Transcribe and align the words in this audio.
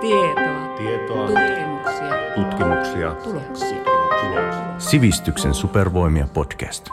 Tietoa. 0.00 0.76
Tietoa. 0.76 1.26
Tutkimuksia. 1.26 2.34
Tutkimuksia. 2.34 3.14
Tuloksia. 3.14 3.84
Tuloksia. 4.20 4.78
Sivistyksen 4.78 5.54
supervoimia 5.54 6.26
podcast. 6.26 6.88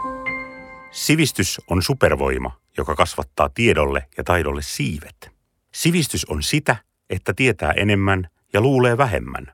Sivistys 0.90 1.60
on 1.70 1.82
supervoima, 1.82 2.60
joka 2.76 2.94
kasvattaa 2.94 3.48
tiedolle 3.48 4.06
ja 4.16 4.24
taidolle 4.24 4.62
siivet. 4.62 5.30
Sivistys 5.74 6.24
on 6.24 6.42
sitä, 6.42 6.76
että 7.10 7.34
tietää 7.34 7.72
enemmän 7.72 8.28
ja 8.52 8.60
luulee 8.60 8.98
vähemmän. 8.98 9.46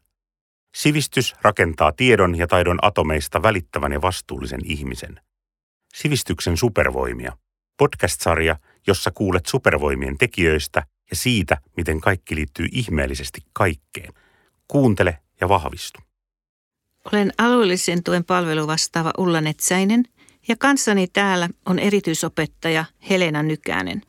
Sivistys 0.74 1.34
rakentaa 1.42 1.92
tiedon 1.92 2.38
ja 2.38 2.46
taidon 2.46 2.78
atomeista 2.82 3.42
välittävän 3.42 3.92
ja 3.92 4.02
vastuullisen 4.02 4.60
ihmisen. 4.64 5.20
Sivistyksen 5.94 6.56
supervoimia. 6.56 7.36
Podcast-sarja, 7.78 8.56
jossa 8.86 9.10
kuulet 9.10 9.46
supervoimien 9.46 10.18
tekijöistä 10.18 10.82
ja 11.12 11.16
siitä, 11.16 11.58
miten 11.76 12.00
kaikki 12.00 12.34
liittyy 12.34 12.66
ihmeellisesti 12.72 13.40
kaikkeen. 13.52 14.12
Kuuntele 14.68 15.18
ja 15.40 15.48
vahvistu. 15.48 16.00
Olen 17.12 17.32
alueellisen 17.38 18.02
tuen 18.02 18.24
palveluvastaava 18.24 19.12
Ulla 19.18 19.40
Netsäinen 19.40 20.04
ja 20.48 20.56
kanssani 20.56 21.06
täällä 21.06 21.48
on 21.66 21.78
erityisopettaja 21.78 22.84
Helena 23.10 23.42
Nykänen. 23.42 24.02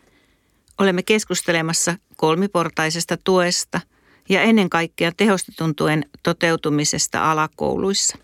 Olemme 0.77 1.03
keskustelemassa 1.03 1.95
kolmiportaisesta 2.15 3.17
tuesta 3.23 3.81
ja 4.29 4.41
ennen 4.41 4.69
kaikkea 4.69 5.11
tehostetun 5.17 5.75
tuen 5.75 6.05
toteutumisesta 6.23 7.31
alakouluissa. 7.31 8.17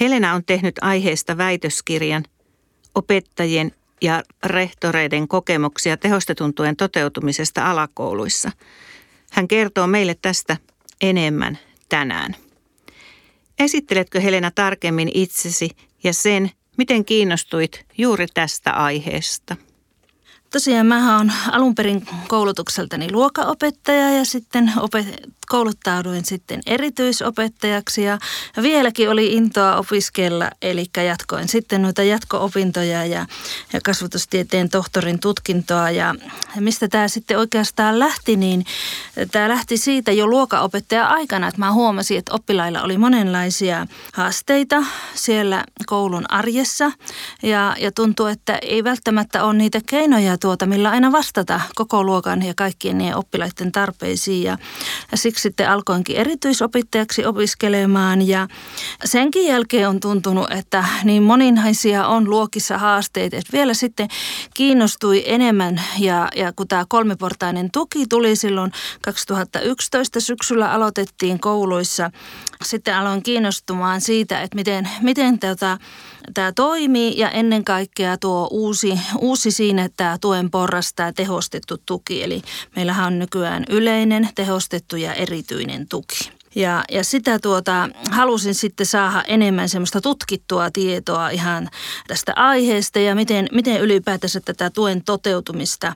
Helena 0.00 0.34
on 0.34 0.44
tehnyt 0.44 0.74
aiheesta 0.80 1.36
väitöskirjan 1.36 2.24
opettajien 2.94 3.72
ja 4.02 4.22
rehtoreiden 4.44 5.28
kokemuksia 5.28 5.96
tehostetun 5.96 6.54
tuen 6.54 6.76
toteutumisesta 6.76 7.70
alakouluissa. 7.70 8.50
Hän 9.30 9.48
kertoo 9.48 9.86
meille 9.86 10.16
tästä 10.22 10.56
enemmän 11.00 11.58
tänään. 11.88 12.36
Esitteletkö 13.58 14.20
Helena 14.20 14.50
tarkemmin 14.50 15.10
itsesi 15.14 15.70
ja 16.04 16.12
sen, 16.12 16.50
miten 16.76 17.04
kiinnostuit 17.04 17.86
juuri 17.98 18.26
tästä 18.34 18.72
aiheesta? 18.72 19.56
Tosiaan 20.50 20.86
mä 20.86 21.16
oon 21.16 21.32
alun 21.50 21.74
perin 21.74 22.06
koulutukseltani 22.28 23.12
luokaopettaja 23.12 24.10
ja 24.10 24.24
sitten 24.24 24.72
opet- 24.76 25.30
kouluttauduin 25.50 26.24
sitten 26.24 26.60
erityisopettajaksi 26.66 28.02
ja 28.02 28.18
vieläkin 28.62 29.10
oli 29.10 29.32
intoa 29.32 29.76
opiskella, 29.76 30.50
eli 30.62 30.86
jatkoin 31.06 31.48
sitten 31.48 31.82
noita 31.82 32.02
jatko-opintoja 32.02 33.04
ja, 33.04 33.26
ja 33.72 33.80
kasvatustieteen 33.84 34.68
tohtorin 34.68 35.20
tutkintoa. 35.20 35.90
Ja, 35.90 36.14
mistä 36.60 36.88
tämä 36.88 37.08
sitten 37.08 37.38
oikeastaan 37.38 37.98
lähti, 37.98 38.36
niin 38.36 38.64
tämä 39.30 39.48
lähti 39.48 39.76
siitä 39.76 40.12
jo 40.12 40.26
luokaopettaja 40.26 41.06
aikana, 41.06 41.48
että 41.48 41.58
mä 41.58 41.72
huomasin, 41.72 42.18
että 42.18 42.34
oppilailla 42.34 42.82
oli 42.82 42.98
monenlaisia 42.98 43.86
haasteita 44.12 44.84
siellä 45.14 45.64
koulun 45.86 46.24
arjessa. 46.28 46.92
Ja, 47.42 47.76
ja 47.78 47.92
tuntuu, 47.92 48.26
että 48.26 48.58
ei 48.62 48.84
välttämättä 48.84 49.44
ole 49.44 49.54
niitä 49.54 49.80
keinoja 49.86 50.38
tuota, 50.38 50.66
millä 50.66 50.90
aina 50.90 51.12
vastata 51.12 51.60
koko 51.74 52.04
luokan 52.04 52.42
ja 52.42 52.54
kaikkien 52.56 52.98
niiden 52.98 53.16
oppilaiden 53.16 53.72
tarpeisiin. 53.72 54.42
Ja, 54.42 54.58
ja 55.10 55.16
siksi 55.16 55.39
sitten 55.42 55.70
alkoinkin 55.70 56.16
erityisopettajaksi 56.16 57.24
opiskelemaan. 57.24 58.28
Ja 58.28 58.48
senkin 59.04 59.46
jälkeen 59.46 59.88
on 59.88 60.00
tuntunut, 60.00 60.52
että 60.52 60.84
niin 61.04 61.22
moninaisia 61.22 62.06
on 62.06 62.30
luokissa 62.30 62.78
haasteita, 62.78 63.36
että 63.36 63.52
vielä 63.52 63.74
sitten 63.74 64.08
kiinnostui 64.54 65.22
enemmän. 65.26 65.82
Ja, 65.98 66.28
ja 66.36 66.52
kun 66.52 66.68
tämä 66.68 66.84
kolmiportainen 66.88 67.70
tuki 67.70 68.06
tuli 68.06 68.36
silloin 68.36 68.72
2011 69.02 70.20
syksyllä 70.20 70.72
aloitettiin 70.72 71.40
kouluissa, 71.40 72.10
sitten 72.64 72.96
aloin 72.96 73.22
kiinnostumaan 73.22 74.00
siitä, 74.00 74.42
että 74.42 74.56
miten, 74.56 74.88
miten 75.00 75.38
tota, 75.38 75.78
tämä 76.34 76.52
toimii 76.52 77.18
ja 77.18 77.30
ennen 77.30 77.64
kaikkea 77.64 78.18
tuo 78.18 78.48
uusi, 78.50 79.00
uusi 79.18 79.50
siinä 79.50 79.88
tämä 79.96 80.18
tuen 80.20 80.50
porras, 80.50 80.94
tämä 80.94 81.12
tehostettu 81.12 81.76
tuki. 81.86 82.22
Eli 82.22 82.42
meillähän 82.76 83.06
on 83.06 83.18
nykyään 83.18 83.64
yleinen, 83.68 84.28
tehostettu 84.34 84.96
ja 84.96 85.14
erityinen 85.14 85.88
tuki. 85.88 86.30
Ja, 86.54 86.84
ja 86.90 87.04
sitä 87.04 87.38
tuota, 87.38 87.88
halusin 88.10 88.54
sitten 88.54 88.86
saada 88.86 89.22
enemmän 89.26 89.68
semmoista 89.68 90.00
tutkittua 90.00 90.70
tietoa 90.70 91.28
ihan 91.28 91.68
tästä 92.06 92.32
aiheesta 92.36 92.98
ja 92.98 93.14
miten, 93.14 93.48
miten 93.52 93.80
ylipäätänsä 93.80 94.40
tätä 94.40 94.70
tuen 94.70 95.04
toteutumista 95.04 95.92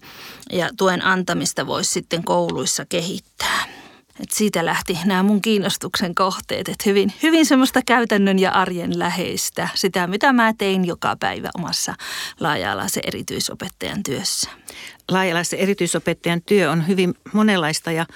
ja 0.52 0.70
tuen 0.76 1.04
antamista 1.04 1.66
voisi 1.66 1.90
sitten 1.90 2.24
kouluissa 2.24 2.84
kehittää. 2.84 3.83
Et 4.20 4.30
siitä 4.32 4.64
lähti 4.64 4.98
nämä 5.04 5.22
mun 5.22 5.42
kiinnostuksen 5.42 6.14
kohteet, 6.14 6.68
että 6.68 6.82
hyvin, 6.86 7.12
hyvin 7.22 7.46
semmoista 7.46 7.80
käytännön 7.86 8.38
ja 8.38 8.50
arjen 8.50 8.98
läheistä, 8.98 9.68
sitä 9.74 10.06
mitä 10.06 10.32
mä 10.32 10.52
tein 10.58 10.84
joka 10.84 11.16
päivä 11.20 11.50
omassa 11.58 11.94
laaja-alaisen 12.40 13.02
erityisopettajan 13.06 14.02
työssä. 14.02 14.50
Laaja-alaisen 15.10 15.58
erityisopettajan 15.58 16.42
työ 16.42 16.70
on 16.70 16.88
hyvin 16.88 17.14
monenlaista 17.32 17.92
ja, 17.92 18.06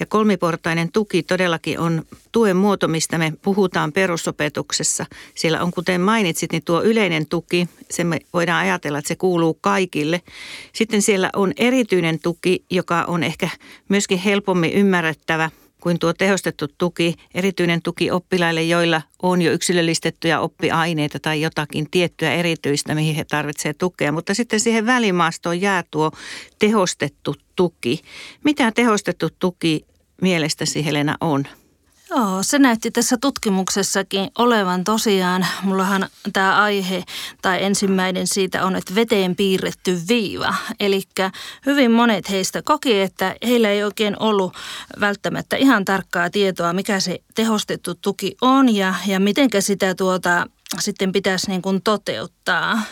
ja 0.00 0.06
kolmiportainen 0.06 0.92
tuki 0.92 1.22
todellakin 1.22 1.78
on 1.78 2.02
tuen 2.32 2.56
muoto, 2.56 2.88
mistä 2.88 3.18
me 3.18 3.32
puhutaan 3.42 3.92
perusopetuksessa. 3.92 5.06
Siellä 5.34 5.62
on, 5.62 5.70
kuten 5.70 6.00
mainitsit, 6.00 6.52
niin 6.52 6.64
tuo 6.64 6.82
yleinen 6.82 7.26
tuki, 7.26 7.68
se 7.90 8.04
me 8.04 8.20
voidaan 8.32 8.60
ajatella, 8.66 8.98
että 8.98 9.08
se 9.08 9.16
kuuluu 9.16 9.58
kaikille. 9.60 10.22
Sitten 10.72 11.02
siellä 11.02 11.30
on 11.36 11.52
erityinen 11.56 12.18
tuki, 12.18 12.64
joka 12.70 13.04
on 13.04 13.22
ehkä 13.22 13.48
myöskin 13.88 14.18
helpommin 14.18 14.72
ymmärrettävä 14.72 15.50
kuin 15.82 15.98
tuo 15.98 16.12
tehostettu 16.12 16.66
tuki, 16.78 17.14
erityinen 17.34 17.82
tuki 17.82 18.10
oppilaille, 18.10 18.62
joilla 18.62 19.02
on 19.22 19.42
jo 19.42 19.52
yksilöllistettyjä 19.52 20.40
oppiaineita 20.40 21.20
tai 21.20 21.40
jotakin 21.40 21.90
tiettyä 21.90 22.32
erityistä, 22.32 22.94
mihin 22.94 23.14
he 23.14 23.24
tarvitsevat 23.24 23.78
tukea. 23.78 24.12
Mutta 24.12 24.34
sitten 24.34 24.60
siihen 24.60 24.86
välimaastoon 24.86 25.60
jää 25.60 25.84
tuo 25.90 26.10
tehostettu 26.58 27.34
tuki. 27.56 28.02
Mitä 28.44 28.72
tehostettu 28.72 29.28
tuki 29.38 29.86
mielestäsi 30.20 30.84
Helena 30.84 31.16
on? 31.20 31.46
Joo, 32.16 32.42
se 32.42 32.58
näytti 32.58 32.90
tässä 32.90 33.16
tutkimuksessakin 33.20 34.30
olevan 34.38 34.84
tosiaan, 34.84 35.46
mullahan 35.62 36.08
tämä 36.32 36.62
aihe 36.62 37.04
tai 37.42 37.64
ensimmäinen 37.64 38.26
siitä 38.26 38.64
on, 38.64 38.76
että 38.76 38.94
veteen 38.94 39.36
piirretty 39.36 40.00
viiva. 40.08 40.54
Eli 40.80 41.02
hyvin 41.66 41.90
monet 41.90 42.30
heistä 42.30 42.62
koki, 42.62 43.00
että 43.00 43.36
heillä 43.46 43.70
ei 43.70 43.84
oikein 43.84 44.16
ollut 44.22 44.54
välttämättä 45.00 45.56
ihan 45.56 45.84
tarkkaa 45.84 46.30
tietoa, 46.30 46.72
mikä 46.72 47.00
se 47.00 47.18
tehostettu 47.34 47.94
tuki 47.94 48.36
on 48.40 48.74
ja, 48.74 48.94
ja 49.06 49.20
mitenkä 49.20 49.60
sitä 49.60 49.94
tuota 49.94 50.46
sitten 50.80 51.12
pitäisi 51.12 51.50
niin 51.50 51.62
kuin 51.62 51.82
toteuttaa. 51.82 52.82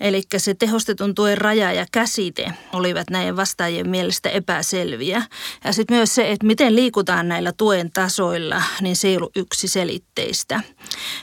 Eli 0.00 0.22
se 0.36 0.54
tehostetun 0.54 1.14
tuen 1.14 1.38
raja 1.38 1.72
ja 1.72 1.86
käsite 1.92 2.52
olivat 2.72 3.10
näiden 3.10 3.36
vastaajien 3.36 3.88
mielestä 3.88 4.28
epäselviä. 4.28 5.22
Ja 5.64 5.72
sitten 5.72 5.96
myös 5.96 6.14
se, 6.14 6.32
että 6.32 6.46
miten 6.46 6.76
liikutaan 6.76 7.28
näillä 7.28 7.52
tuen 7.52 7.90
tasoilla, 7.92 8.62
niin 8.80 8.96
se 8.96 9.08
ei 9.08 9.16
ollut 9.16 9.36
yksi 9.36 9.68
selitteistä. 9.68 10.60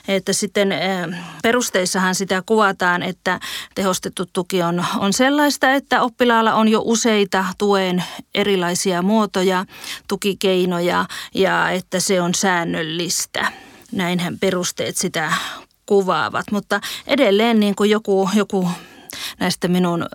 Että 0.08 0.32
sitten 0.32 0.74
perusteissahan 1.42 2.14
sitä 2.14 2.42
kuvataan, 2.46 3.02
että 3.02 3.40
tehostettu 3.74 4.26
tuki 4.32 4.62
on, 4.62 4.84
on 4.98 5.12
sellaista, 5.12 5.72
että 5.72 6.02
oppilaalla 6.02 6.54
on 6.54 6.68
jo 6.68 6.82
useita 6.84 7.44
tuen 7.58 8.04
erilaisia 8.34 9.02
muotoja, 9.02 9.64
tukikeinoja 10.08 11.04
ja 11.34 11.70
että 11.70 12.00
se 12.00 12.20
on 12.22 12.34
säännöllistä. 12.34 13.52
Näinhän 13.92 14.38
perusteet 14.38 14.96
sitä 14.96 15.32
kuvaavat, 15.86 16.44
mutta 16.52 16.80
edelleen 17.06 17.60
niin 17.60 17.74
kuin 17.74 17.90
joku, 17.90 18.30
joku 18.34 18.68
näistä 19.40 19.68
minun 19.68 20.02
ö, 20.02 20.06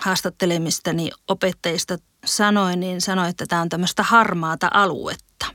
haastattelemistani 0.00 1.10
opettajista 1.28 1.98
sanoi, 2.24 2.76
niin 2.76 3.00
sanoi, 3.00 3.28
että 3.28 3.44
tämä 3.48 3.62
on 3.62 3.68
tämmöistä 3.68 4.02
harmaata 4.02 4.68
aluetta. 4.74 5.46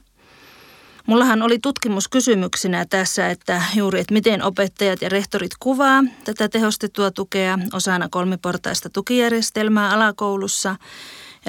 Mullahan 1.07 1.41
oli 1.41 1.59
tutkimuskysymyksenä 1.59 2.85
tässä, 2.89 3.29
että 3.29 3.61
juuri, 3.75 3.99
että 3.99 4.13
miten 4.13 4.43
opettajat 4.43 5.01
ja 5.01 5.09
rehtorit 5.09 5.51
kuvaa 5.59 6.03
tätä 6.23 6.49
tehostettua 6.49 7.11
tukea 7.11 7.59
osana 7.73 8.07
kolmiportaista 8.11 8.89
tukijärjestelmää 8.89 9.89
alakoulussa– 9.89 10.75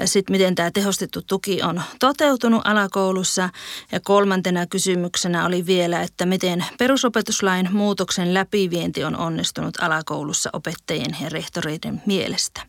sitten 0.07 0.33
miten 0.33 0.55
tämä 0.55 0.71
tehostettu 0.71 1.21
tuki 1.21 1.61
on 1.61 1.81
toteutunut 1.99 2.61
alakoulussa. 2.65 3.49
Ja 3.91 3.99
kolmantena 3.99 4.65
kysymyksenä 4.65 5.45
oli 5.45 5.65
vielä, 5.65 6.01
että 6.01 6.25
miten 6.25 6.65
perusopetuslain 6.77 7.69
muutoksen 7.71 8.33
läpivienti 8.33 9.03
on 9.03 9.15
onnistunut 9.17 9.77
alakoulussa 9.81 10.49
opettajien 10.53 11.17
ja 11.21 11.29
rehtoreiden 11.29 12.01
mielestä. 12.05 12.61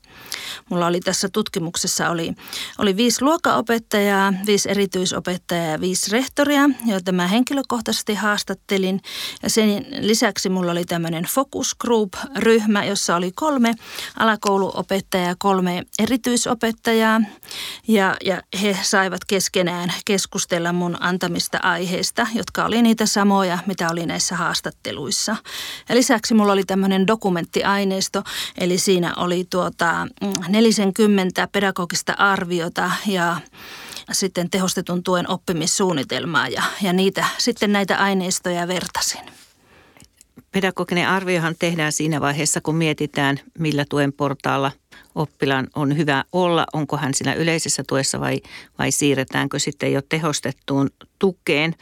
Mulla 0.71 0.87
oli 0.87 1.01
tässä 1.01 1.29
tutkimuksessa 1.33 2.11
oli, 2.11 2.33
oli 2.79 2.97
viisi 2.97 3.25
luokkaopettajaa, 3.25 4.33
viisi 4.47 4.71
erityisopettajaa 4.71 5.67
ja 5.67 5.81
viisi 5.81 6.11
rehtoria, 6.11 6.71
joita 6.87 7.13
mä 7.13 7.27
henkilökohtaisesti 7.27 8.15
haastattelin. 8.15 9.01
Ja 9.43 9.51
sen 9.51 9.87
lisäksi 10.01 10.49
mulla 10.49 10.73
oli 10.73 10.85
tämmöinen 10.85 11.25
focus 11.25 11.75
group-ryhmä, 11.75 12.85
jossa 12.85 13.17
oli 13.17 13.33
kolme 13.35 13.75
alakouluopettajaa 14.17 15.29
ja 15.29 15.37
kolme 15.39 15.83
erityisopettajaa. 15.99 17.21
Ja, 17.89 18.17
ja 18.25 18.43
he 18.63 18.79
saivat 18.83 19.25
keskenään 19.25 19.93
keskustella 20.05 20.73
mun 20.73 20.97
antamista 21.01 21.59
aiheista, 21.63 22.27
jotka 22.35 22.65
oli 22.65 22.83
niitä 22.83 23.07
samoja, 23.07 23.59
mitä 23.67 23.89
oli 23.91 24.07
näissä 24.07 24.37
haastatteluissa. 24.37 25.37
Ja 25.89 25.95
lisäksi 25.95 26.35
mulla 26.35 26.53
oli 26.53 26.65
tämmöinen 26.65 27.07
dokumenttiaineisto, 27.07 28.23
eli 28.59 28.79
siinä 28.79 29.15
oli 29.17 29.47
tuota 29.51 30.02
40 30.49 31.49
pedagogista 31.53 32.13
arviota 32.13 32.91
ja 33.07 33.37
sitten 34.13 34.51
tehostetun 34.51 35.03
tuen 35.03 35.31
oppimissuunnitelmaa 35.31 36.49
ja, 36.49 36.63
ja 36.83 36.93
niitä, 36.93 37.27
sitten 37.39 37.73
näitä 37.73 37.97
aineistoja 37.97 38.69
vertasin. 38.69 39.21
Pedagoginen 40.53 41.09
arviohan 41.09 41.55
tehdään 41.59 41.93
siinä 41.93 42.21
vaiheessa, 42.21 42.61
kun 42.61 42.77
mietitään, 42.77 43.41
millä 43.59 43.85
tuen 43.89 44.13
portaalla 44.13 44.73
oppilaan 45.15 45.69
on 45.75 45.97
hyvä 45.97 46.25
olla, 46.33 46.67
onko 46.73 46.97
hän 46.97 47.15
siinä 47.15 47.35
yleisessä 47.35 47.83
tuessa 47.89 48.21
vai, 48.21 48.41
vai 48.79 48.91
siirretäänkö 48.91 49.59
sitten 49.59 49.93
jo 49.93 50.03
tehostettuun 50.09 50.91
tukeen. 51.19 51.75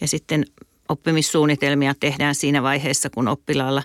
Ja 0.00 0.08
sitten 0.08 0.44
oppimissuunnitelmia 0.88 1.94
tehdään 2.00 2.34
siinä 2.34 2.62
vaiheessa, 2.62 3.10
kun 3.10 3.28
oppilaalla 3.28 3.82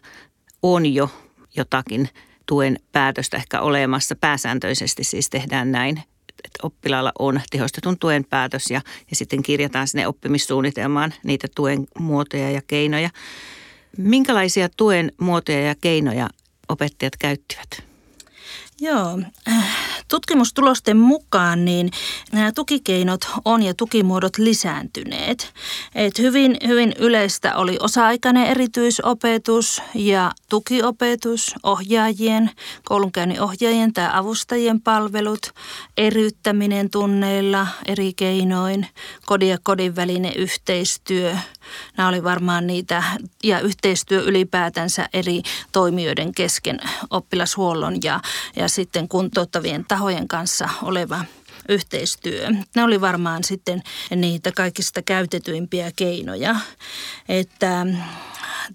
on 0.61 0.93
jo 0.93 1.09
jotakin 1.55 2.09
tuen 2.45 2.79
päätöstä 2.91 3.37
ehkä 3.37 3.61
olemassa. 3.61 4.15
Pääsääntöisesti 4.15 5.03
siis 5.03 5.29
tehdään 5.29 5.71
näin, 5.71 5.97
että 6.29 6.59
oppilaalla 6.63 7.11
on 7.19 7.41
tehostetun 7.51 7.99
tuen 7.99 8.25
päätös 8.25 8.71
ja, 8.71 8.81
ja 9.09 9.15
sitten 9.15 9.43
kirjataan 9.43 9.87
sinne 9.87 10.07
oppimissuunnitelmaan 10.07 11.13
niitä 11.23 11.47
tuen 11.55 11.87
muotoja 11.99 12.51
ja 12.51 12.61
keinoja. 12.67 13.09
Minkälaisia 13.97 14.69
tuen 14.77 15.11
muotoja 15.21 15.61
ja 15.61 15.75
keinoja 15.81 16.29
opettajat 16.69 17.13
käyttivät? 17.19 17.83
Joo, 18.81 19.19
tutkimustulosten 20.07 20.97
mukaan 20.97 21.65
niin 21.65 21.91
nämä 22.31 22.51
tukikeinot 22.51 23.27
on 23.45 23.63
ja 23.63 23.73
tukimuodot 23.73 24.37
lisääntyneet. 24.37 25.53
Et 25.95 26.19
hyvin, 26.19 26.57
hyvin 26.67 26.93
yleistä 26.99 27.55
oli 27.55 27.77
osa-aikainen 27.79 28.45
erityisopetus 28.45 29.81
ja 29.95 30.31
tukiopetus, 30.49 31.55
ohjaajien, 31.63 32.51
koulunkäynnin 32.83 33.41
ohjaajien 33.41 33.93
tai 33.93 34.09
avustajien 34.13 34.81
palvelut, 34.81 35.51
eriyttäminen 35.97 36.89
tunneilla 36.89 37.67
eri 37.85 38.13
keinoin, 38.13 38.87
kodin 39.25 39.49
ja 39.49 39.57
kodin 39.63 39.95
välinen 39.95 40.33
yhteistyö. 40.35 41.35
Nämä 41.97 42.09
oli 42.09 42.23
varmaan 42.23 42.67
niitä, 42.67 43.03
ja 43.43 43.59
yhteistyö 43.59 44.21
ylipäätänsä 44.21 45.09
eri 45.13 45.41
toimijoiden 45.71 46.31
kesken 46.35 46.79
oppilashuollon 47.09 47.97
ja, 48.03 48.19
ja 48.55 48.69
sitten 48.69 49.07
kuntouttavien 49.07 49.85
tahojen 49.95 50.27
kanssa 50.27 50.69
oleva 50.81 51.25
yhteistyö. 51.69 52.49
Ne 52.75 52.83
oli 52.83 53.01
varmaan 53.01 53.43
sitten 53.43 53.83
niitä 54.15 54.51
kaikista 54.51 55.01
käytetyimpiä 55.01 55.91
keinoja. 55.95 56.55
Että 57.29 57.85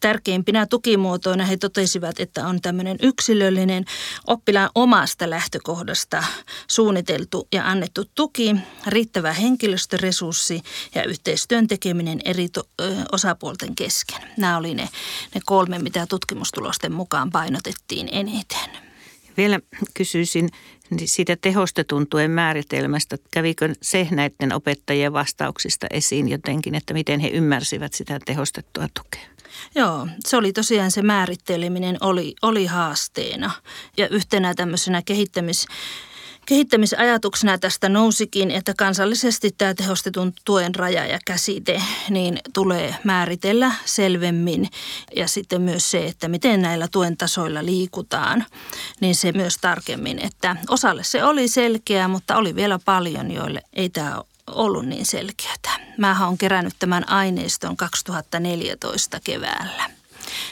tärkeimpinä 0.00 0.67
tukimuotoina 0.67 1.44
he 1.44 1.56
totesivat, 1.56 2.20
että 2.20 2.46
on 2.46 2.61
tämmöinen 2.61 2.96
yksilöllinen 3.02 3.84
oppilaan 4.26 4.70
omasta 4.75 5.31
lähtökohdasta 5.31 6.25
suunniteltu 6.69 7.49
ja 7.52 7.69
annettu 7.69 8.05
tuki, 8.14 8.56
riittävä 8.87 9.32
henkilöstöresurssi 9.32 10.62
ja 10.94 11.05
yhteistyön 11.05 11.66
tekeminen 11.66 12.20
eri 12.25 12.49
to- 12.49 12.69
osapuolten 13.12 13.75
kesken. 13.75 14.23
Nämä 14.37 14.56
oli 14.56 14.75
ne, 14.75 14.88
ne 15.34 15.40
kolme, 15.44 15.78
mitä 15.78 16.06
tutkimustulosten 16.06 16.93
mukaan 16.93 17.31
painotettiin 17.31 18.08
eniten. 18.12 18.89
Vielä 19.40 19.60
kysyisin 19.94 20.48
siitä 21.04 21.37
tehostetun 21.37 22.06
tuen 22.06 22.31
määritelmästä. 22.31 23.16
Kävikö 23.31 23.75
se 23.82 24.08
näiden 24.10 24.52
opettajien 24.52 25.12
vastauksista 25.12 25.87
esiin 25.90 26.28
jotenkin, 26.28 26.75
että 26.75 26.94
miten 26.94 27.20
he 27.20 27.28
ymmärsivät 27.28 27.92
sitä 27.92 28.19
tehostettua 28.25 28.87
tukea? 28.94 29.28
Joo, 29.75 30.06
se 30.26 30.37
oli 30.37 30.52
tosiaan 30.52 30.90
se 30.90 31.02
määritteleminen 31.02 31.96
oli, 32.00 32.34
oli 32.42 32.66
haasteena 32.66 33.50
ja 33.96 34.08
yhtenä 34.08 34.54
tämmöisenä 34.54 35.02
kehittämis, 35.04 35.66
kehittämisajatuksena 36.46 37.58
tästä 37.58 37.88
nousikin, 37.88 38.50
että 38.50 38.75
kansallisesti 38.78 39.54
tämä 39.58 39.75
tehostetun 39.75 40.32
tuen 40.44 40.75
raja 40.75 41.06
ja 41.06 41.19
käsite 41.26 41.82
niin 42.10 42.38
tulee 42.52 42.96
määritellä 43.04 43.72
selvemmin 43.84 44.69
ja 45.16 45.28
sitten 45.28 45.62
myös 45.62 45.90
se, 45.90 46.06
että 46.06 46.28
miten 46.28 46.62
näillä 46.62 46.88
tuen 46.88 47.16
tasoilla 47.16 47.64
liikutaan, 47.64 48.46
niin 49.00 49.14
se 49.14 49.32
myös 49.32 49.56
tarkemmin, 49.60 50.19
että 50.19 50.56
osalle 50.69 51.04
se 51.04 51.25
oli 51.25 51.48
selkeä, 51.48 52.08
mutta 52.08 52.37
oli 52.37 52.54
vielä 52.54 52.78
paljon, 52.84 53.31
joille 53.31 53.62
ei 53.72 53.88
tämä 53.88 54.22
ollut 54.46 54.87
niin 54.87 55.06
selkeätä. 55.06 55.70
Mä 55.98 56.26
oon 56.26 56.38
kerännyt 56.38 56.75
tämän 56.78 57.08
aineiston 57.08 57.76
2014 57.76 59.20
keväällä. 59.25 59.90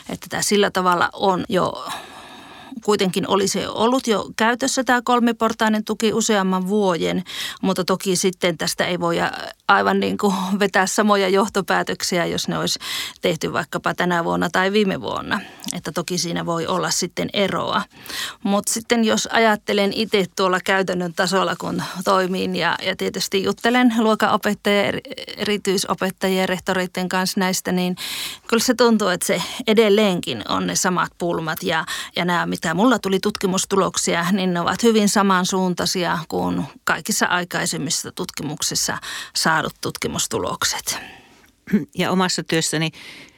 Että 0.09 0.27
tämä 0.31 0.43
sillä 0.43 0.71
tavalla 0.71 1.11
on 1.13 1.45
jo 1.49 1.89
kuitenkin 2.85 3.29
olisi 3.29 3.67
ollut 3.67 4.07
jo 4.07 4.31
käytössä 4.37 4.85
tämä 4.85 5.03
kolmiportainen 5.05 5.85
tuki 5.85 6.13
useamman 6.13 6.69
vuoden, 6.69 7.25
mutta 7.63 7.85
toki 7.85 8.17
sitten 8.17 8.59
tästä 8.59 8.85
ei 8.85 9.01
voi 9.01 9.17
aivan 9.69 10.01
niin 10.01 10.19
kuin 10.19 10.35
vetää 10.59 10.87
samoja 10.87 11.29
johtopäätöksiä, 11.29 12.27
jos 12.27 12.49
ne 12.49 12.59
olisi 12.59 12.79
tehty 13.23 13.53
vaikkapa 13.53 13.95
tänä 13.95 14.25
vuonna 14.25 14.51
tai 14.51 14.73
viime 14.73 15.01
vuonna. 15.01 15.41
Että 15.77 15.93
toki 15.93 16.19
siinä 16.19 16.47
voi 16.47 16.67
olla 16.67 16.91
sitten 16.91 17.31
eroa. 17.33 17.83
Mutta 18.43 18.73
sitten 18.73 19.05
jos 19.05 19.29
ajattelen 19.33 19.93
itse 19.93 20.27
tuolla 20.37 20.61
käytännön 20.65 21.15
tasolla, 21.15 21.57
kun 21.57 21.83
toimin 22.05 22.57
ja, 22.57 22.79
ja 22.83 22.97
tietysti 22.97 23.43
juttelen 23.43 23.95
luokanopettajien, 23.99 25.01
erityisopettajien 25.37 26.41
ja 26.41 26.47
rehtoreiden 26.47 27.09
kanssa 27.09 27.41
näistä, 27.41 27.73
niin 27.73 27.97
kyllä 28.47 28.63
se 28.63 28.75
tuntuu, 28.75 29.09
että 29.09 29.27
se 29.27 29.43
edelleenkin 29.67 30.43
on 30.49 30.67
ne 30.67 30.77
samat 30.77 31.13
pulmat 31.19 31.63
ja, 31.63 31.85
ja 32.17 32.25
nämä, 32.25 32.47
mitä 32.47 32.68
mulla 32.75 32.99
tuli 32.99 33.21
tutkimustuloksia, 33.21 34.33
niin 34.33 34.55
ne 34.55 34.61
ovat 34.61 34.83
hyvin 34.83 35.09
samansuuntaisia 35.09 36.19
kuin 36.29 36.65
kaikissa 36.85 37.27
aikaisemmissa 37.27 38.13
tutkimuksissa 38.13 38.99
saadut 39.37 39.75
tutkimustulokset. 39.81 40.99
Ja 41.95 42.11
omassa 42.11 42.43
työssäni 42.43 42.91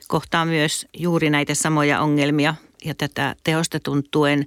kohtaa 0.09 0.45
myös 0.45 0.87
juuri 0.97 1.31
näitä 1.31 1.55
samoja 1.55 2.01
ongelmia 2.01 2.55
ja 2.85 2.95
tätä 2.95 3.37
tehostetun 3.45 4.03
tuen 4.11 4.47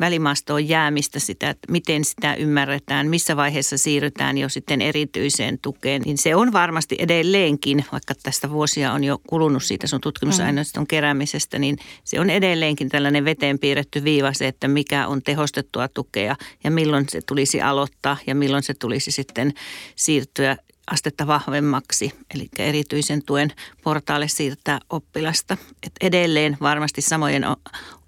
välimaastoon 0.00 0.68
jäämistä, 0.68 1.18
sitä, 1.18 1.50
että 1.50 1.72
miten 1.72 2.04
sitä 2.04 2.34
ymmärretään, 2.34 3.08
missä 3.08 3.36
vaiheessa 3.36 3.78
siirrytään 3.78 4.38
jo 4.38 4.48
sitten 4.48 4.82
erityiseen 4.82 5.58
tukeen, 5.62 6.02
niin 6.02 6.18
se 6.18 6.34
on 6.34 6.52
varmasti 6.52 6.96
edelleenkin, 6.98 7.84
vaikka 7.92 8.14
tästä 8.22 8.50
vuosia 8.50 8.92
on 8.92 9.04
jo 9.04 9.18
kulunut 9.26 9.62
siitä 9.62 9.86
sun 9.86 10.00
tutkimusaineiston 10.00 10.86
keräämisestä, 10.86 11.58
niin 11.58 11.78
se 12.04 12.20
on 12.20 12.30
edelleenkin 12.30 12.88
tällainen 12.88 13.24
veteen 13.24 13.58
piirretty 13.58 14.04
viiva 14.04 14.32
se, 14.32 14.48
että 14.48 14.68
mikä 14.68 15.06
on 15.06 15.22
tehostettua 15.22 15.88
tukea 15.88 16.36
ja 16.64 16.70
milloin 16.70 17.04
se 17.08 17.20
tulisi 17.26 17.60
aloittaa 17.60 18.16
ja 18.26 18.34
milloin 18.34 18.62
se 18.62 18.74
tulisi 18.74 19.10
sitten 19.10 19.52
siirtyä 19.96 20.56
astetta 20.86 21.26
vahvemmaksi, 21.26 22.12
eli 22.34 22.48
erityisen 22.58 23.22
tuen 23.22 23.52
portaalle 23.82 24.28
siirtää 24.28 24.80
oppilasta. 24.90 25.56
Et 25.82 25.92
edelleen 26.00 26.56
varmasti 26.60 27.02
samojen 27.02 27.44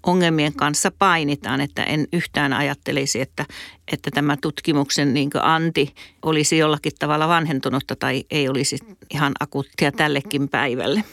ongelmien 0.03 0.53
kanssa 0.53 0.91
painitaan, 0.99 1.61
että 1.61 1.83
en 1.83 2.07
yhtään 2.13 2.53
ajattelisi, 2.53 3.21
että, 3.21 3.45
että 3.91 4.11
tämä 4.11 4.37
tutkimuksen 4.41 5.13
niin 5.13 5.29
anti 5.41 5.95
olisi 6.21 6.57
jollakin 6.57 6.91
tavalla 6.99 7.27
vanhentunutta 7.27 7.95
tai 7.95 8.23
ei 8.31 8.49
olisi 8.49 8.77
ihan 9.09 9.31
akuuttia 9.39 9.91
tällekin 9.91 10.49
päivälle. 10.49 11.03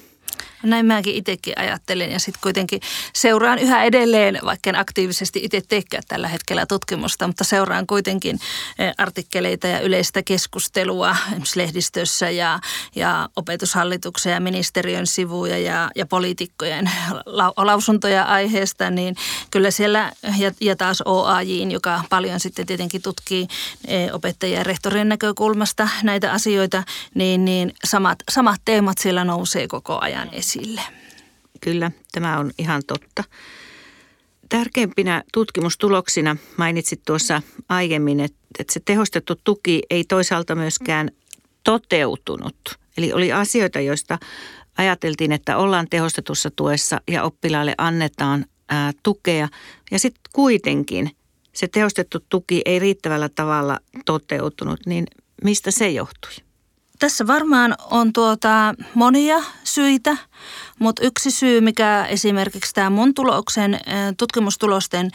Näin 0.62 0.86
mäkin 0.86 1.14
itsekin 1.14 1.58
ajattelen 1.58 2.12
ja 2.12 2.18
sitten 2.18 2.40
kuitenkin 2.42 2.80
seuraan 3.12 3.58
yhä 3.58 3.84
edelleen, 3.84 4.38
vaikka 4.44 4.70
en 4.70 4.76
aktiivisesti 4.76 5.40
itse 5.42 5.62
teekään 5.68 6.02
tällä 6.08 6.28
hetkellä 6.28 6.66
tutkimusta, 6.66 7.26
mutta 7.26 7.44
seuraan 7.44 7.86
kuitenkin 7.86 8.38
eh, 8.78 8.94
artikkeleita 8.98 9.66
ja 9.66 9.80
yleistä 9.80 10.22
keskustelua 10.22 11.16
lehdistössä 11.54 12.30
ja, 12.30 12.60
ja 12.96 13.28
opetushallituksen 13.36 14.32
ja 14.32 14.40
ministeriön 14.40 15.06
sivuja 15.06 15.58
ja, 15.58 15.90
ja 15.96 16.06
poliitikkojen 16.06 16.90
la, 17.26 17.52
lausuntoja 17.56 18.22
aiheesta, 18.22 18.90
niin 18.90 19.16
kyllä 19.50 19.70
siellä 19.70 20.12
ja, 20.38 20.52
ja 20.60 20.76
taas 20.76 21.02
OAJin, 21.04 21.70
joka 21.70 22.04
paljon 22.10 22.40
sitten 22.40 22.66
tietenkin 22.66 23.02
tutkii 23.02 23.48
eh, 23.86 24.14
opettajien 24.14 24.58
ja 24.58 24.64
rehtorien 24.64 25.08
näkökulmasta 25.08 25.88
näitä 26.02 26.32
asioita, 26.32 26.82
niin, 27.14 27.44
niin 27.44 27.72
samat, 27.84 28.18
samat 28.30 28.60
teemat 28.64 28.98
siellä 28.98 29.24
nousee 29.24 29.68
koko 29.68 29.98
ajan 30.00 30.28
esiin 30.32 30.49
esille. 30.50 30.80
Kyllä, 31.60 31.90
tämä 32.12 32.38
on 32.38 32.50
ihan 32.58 32.82
totta. 32.86 33.24
Tärkeimpinä 34.48 35.24
tutkimustuloksina 35.32 36.36
mainitsit 36.56 37.00
tuossa 37.06 37.42
aiemmin, 37.68 38.20
että, 38.20 38.38
että 38.58 38.72
se 38.72 38.80
tehostettu 38.84 39.34
tuki 39.44 39.82
ei 39.90 40.04
toisaalta 40.04 40.54
myöskään 40.54 41.10
toteutunut. 41.64 42.56
Eli 42.96 43.12
oli 43.12 43.32
asioita, 43.32 43.80
joista 43.80 44.18
ajateltiin, 44.78 45.32
että 45.32 45.56
ollaan 45.56 45.86
tehostetussa 45.90 46.50
tuessa 46.56 47.00
ja 47.08 47.22
oppilaalle 47.22 47.74
annetaan 47.78 48.46
ää, 48.68 48.92
tukea. 49.02 49.48
Ja 49.90 49.98
sitten 49.98 50.22
kuitenkin 50.32 51.10
se 51.52 51.68
tehostettu 51.68 52.18
tuki 52.28 52.62
ei 52.64 52.78
riittävällä 52.78 53.28
tavalla 53.28 53.78
toteutunut, 54.06 54.80
niin 54.86 55.06
mistä 55.44 55.70
se 55.70 55.90
johtui? 55.90 56.49
Tässä 57.00 57.26
varmaan 57.26 57.74
on 57.90 58.12
tuota 58.12 58.74
monia 58.94 59.36
syitä, 59.64 60.16
mutta 60.78 61.04
yksi 61.04 61.30
syy, 61.30 61.60
mikä 61.60 62.06
esimerkiksi 62.08 62.74
tämä 62.74 62.90
mun 62.90 63.14
tuloksen, 63.14 63.80
tutkimustulosten 64.18 65.10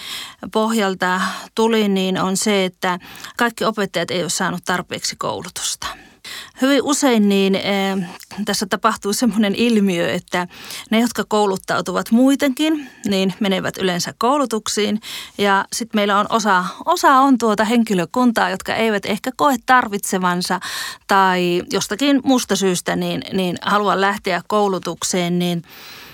pohjalta 0.53 1.21
tuli, 1.55 1.89
niin 1.89 2.21
on 2.21 2.37
se, 2.37 2.65
että 2.65 2.99
kaikki 3.37 3.65
opettajat 3.65 4.11
ei 4.11 4.21
ole 4.21 4.29
saanut 4.29 4.61
tarpeeksi 4.65 5.15
koulutusta– 5.15 5.87
Hyvin 6.61 6.83
usein 6.83 7.29
niin 7.29 7.55
eh, 7.55 7.97
tässä 8.45 8.65
tapahtuu 8.65 9.13
semmoinen 9.13 9.55
ilmiö, 9.55 10.11
että 10.13 10.47
ne, 10.91 10.99
jotka 10.99 11.23
kouluttautuvat 11.27 12.11
muutenkin, 12.11 12.89
niin 13.05 13.33
menevät 13.39 13.77
yleensä 13.77 14.13
koulutuksiin. 14.17 15.01
Ja 15.37 15.65
sitten 15.73 15.97
meillä 15.97 16.19
on 16.19 16.25
osa, 16.29 16.65
osa 16.85 17.11
on 17.11 17.37
tuota 17.37 17.63
henkilökuntaa, 17.63 18.49
jotka 18.49 18.75
eivät 18.75 19.05
ehkä 19.05 19.31
koe 19.37 19.55
tarvitsevansa 19.65 20.59
tai 21.07 21.63
jostakin 21.71 22.21
muusta 22.23 22.55
syystä 22.55 22.95
niin, 22.95 23.21
niin 23.33 23.57
halua 23.61 24.01
lähteä 24.01 24.41
koulutukseen, 24.47 25.39
niin 25.39 25.63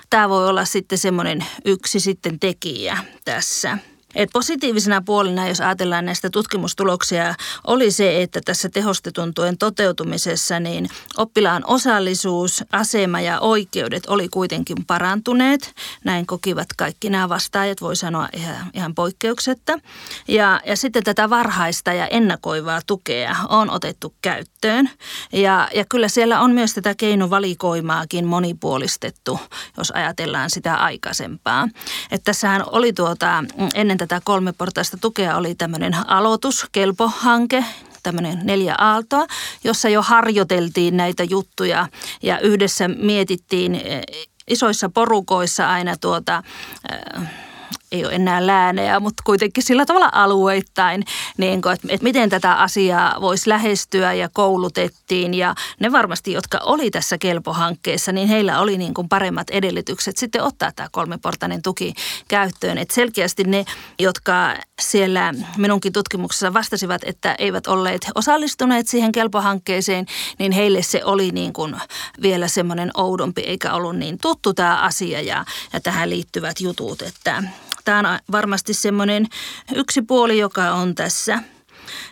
tämä 0.09 0.29
voi 0.29 0.47
olla 0.47 0.65
sitten 0.65 0.97
semmoinen 0.97 1.45
yksi 1.65 1.99
sitten 1.99 2.39
tekijä 2.39 2.97
tässä. 3.25 3.77
Et 4.15 4.29
positiivisena 4.33 5.01
puolina, 5.05 5.47
jos 5.47 5.61
ajatellaan 5.61 6.05
näistä 6.05 6.29
tutkimustuloksia, 6.29 7.35
oli 7.67 7.91
se, 7.91 8.21
että 8.21 8.41
tässä 8.45 8.69
tehostetun 8.69 9.33
tuen 9.33 9.57
toteutumisessa 9.57 10.59
niin 10.59 10.89
oppilaan 11.17 11.63
osallisuus, 11.67 12.63
asema 12.71 13.21
ja 13.21 13.39
oikeudet 13.39 14.03
oli 14.07 14.29
kuitenkin 14.29 14.85
parantuneet. 14.85 15.73
Näin 16.03 16.25
kokivat 16.25 16.67
kaikki 16.77 17.09
nämä 17.09 17.29
vastaajat, 17.29 17.81
voi 17.81 17.95
sanoa 17.95 18.29
ihan, 18.33 18.55
ihan 18.73 18.95
poikkeuksetta. 18.95 19.79
Ja, 20.27 20.61
ja 20.65 20.77
sitten 20.77 21.03
tätä 21.03 21.29
varhaista 21.29 21.93
ja 21.93 22.07
ennakoivaa 22.07 22.81
tukea 22.87 23.35
on 23.49 23.69
otettu 23.69 24.13
käyttöön. 24.21 24.89
Ja, 25.33 25.69
ja 25.73 25.85
kyllä 25.89 26.07
siellä 26.07 26.39
on 26.39 26.51
myös 26.51 26.73
tätä 26.73 26.95
keinovalikoimaakin 26.95 28.25
monipuolistettu, 28.25 29.39
jos 29.77 29.91
ajatellaan 29.91 30.49
sitä 30.49 30.75
aikaisempaa. 30.75 31.67
Että 32.11 32.25
tässähän 32.25 32.63
oli 32.65 32.93
tuota, 32.93 33.43
ennen 33.73 33.97
tätä 34.07 34.21
kolmeportaista 34.23 34.97
tukea 34.97 35.37
oli 35.37 35.55
tämmöinen 35.55 36.09
aloitus, 36.09 36.65
kelpohanke, 36.71 37.65
tämmöinen 38.03 38.39
neljä 38.43 38.75
aaltoa, 38.77 39.27
jossa 39.63 39.89
jo 39.89 40.01
harjoiteltiin 40.01 40.97
näitä 40.97 41.23
juttuja. 41.23 41.87
Ja 42.21 42.39
yhdessä 42.39 42.87
mietittiin 42.87 43.75
eh, 43.75 44.01
isoissa 44.47 44.89
porukoissa 44.89 45.69
aina 45.69 45.95
tuota 45.97 46.43
äh, 46.91 47.50
ei 47.91 48.05
ole 48.05 48.13
enää 48.15 48.47
läänejä, 48.47 48.99
mutta 48.99 49.23
kuitenkin 49.25 49.63
sillä 49.63 49.85
tavalla 49.85 50.09
alueittain, 50.11 51.03
niin 51.37 51.61
kuin, 51.61 51.73
että, 51.73 51.87
että 51.89 52.03
miten 52.03 52.29
tätä 52.29 52.53
asiaa 52.53 53.21
voisi 53.21 53.49
lähestyä 53.49 54.13
ja 54.13 54.29
koulutettiin. 54.33 55.33
Ja 55.33 55.55
ne 55.79 55.91
varmasti, 55.91 56.31
jotka 56.31 56.59
oli 56.63 56.91
tässä 56.91 57.17
kelpohankkeessa, 57.17 58.11
niin 58.11 58.27
heillä 58.27 58.59
oli 58.59 58.77
niin 58.77 58.93
kuin 58.93 59.09
paremmat 59.09 59.49
edellytykset 59.49 60.17
sitten 60.17 60.43
ottaa 60.43 60.71
tämä 60.75 60.89
kolmeportainen 60.91 61.61
tuki 61.61 61.93
käyttöön. 62.27 62.77
Että 62.77 62.95
selkeästi 62.95 63.43
ne, 63.43 63.65
jotka 63.99 64.55
siellä 64.81 65.33
minunkin 65.57 65.93
tutkimuksessa 65.93 66.53
vastasivat, 66.53 67.01
että 67.05 67.35
eivät 67.39 67.67
olleet 67.67 68.01
osallistuneet 68.15 68.87
siihen 68.87 69.11
kelpohankkeeseen, 69.11 70.05
niin 70.39 70.51
heille 70.51 70.81
se 70.81 71.05
oli 71.05 71.31
niin 71.31 71.53
kuin 71.53 71.75
vielä 72.21 72.47
semmoinen 72.47 72.91
oudompi, 72.93 73.41
eikä 73.41 73.73
ollut 73.73 73.95
niin 73.97 74.17
tuttu 74.17 74.53
tämä 74.53 74.77
asia 74.77 75.21
ja, 75.21 75.45
ja 75.73 75.79
tähän 75.79 76.09
liittyvät 76.09 76.61
jutut, 76.61 77.01
että 77.01 77.43
Tämä 77.85 77.99
on 77.99 78.19
varmasti 78.31 78.73
semmoinen 78.73 79.27
yksi 79.75 80.01
puoli, 80.01 80.37
joka 80.37 80.71
on 80.71 80.95
tässä. 80.95 81.39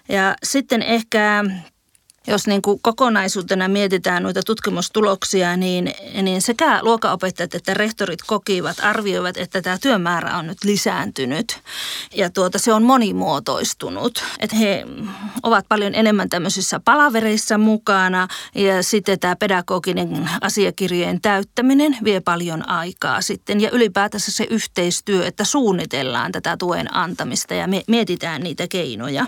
Ja 0.09 0.35
sitten 0.43 0.81
ehkä 0.81 1.45
jos 2.29 2.47
niin 2.47 2.61
kuin 2.61 2.79
kokonaisuutena 2.81 3.67
mietitään 3.67 4.23
noita 4.23 4.41
tutkimustuloksia, 4.45 5.57
niin, 5.57 5.93
niin 6.21 6.41
sekä 6.41 6.79
luokanopettajat 6.81 7.55
että 7.55 7.73
rehtorit 7.73 8.19
kokivat, 8.27 8.77
arvioivat, 8.81 9.37
että 9.37 9.61
tämä 9.61 9.77
työmäärä 9.77 10.37
on 10.37 10.47
nyt 10.47 10.63
lisääntynyt 10.63 11.59
ja 12.15 12.29
tuota, 12.29 12.59
se 12.59 12.73
on 12.73 12.83
monimuotoistunut. 12.83 14.23
Että 14.39 14.55
he 14.55 14.85
ovat 15.43 15.65
paljon 15.69 15.95
enemmän 15.95 16.29
tämmöisissä 16.29 16.79
palavereissa 16.79 17.57
mukana 17.57 18.27
ja 18.55 18.83
sitten 18.83 19.19
tämä 19.19 19.35
pedagoginen 19.35 20.29
asiakirjojen 20.41 21.21
täyttäminen 21.21 21.97
vie 22.03 22.21
paljon 22.21 22.69
aikaa 22.69 23.21
sitten 23.21 23.61
ja 23.61 23.69
ylipäätänsä 23.69 24.31
se 24.31 24.47
yhteistyö, 24.49 25.27
että 25.27 25.43
suunnitellaan 25.43 26.31
tätä 26.31 26.57
tuen 26.57 26.95
antamista 26.95 27.53
ja 27.53 27.67
mietitään 27.87 28.41
niitä 28.41 28.67
keinoja 28.67 29.25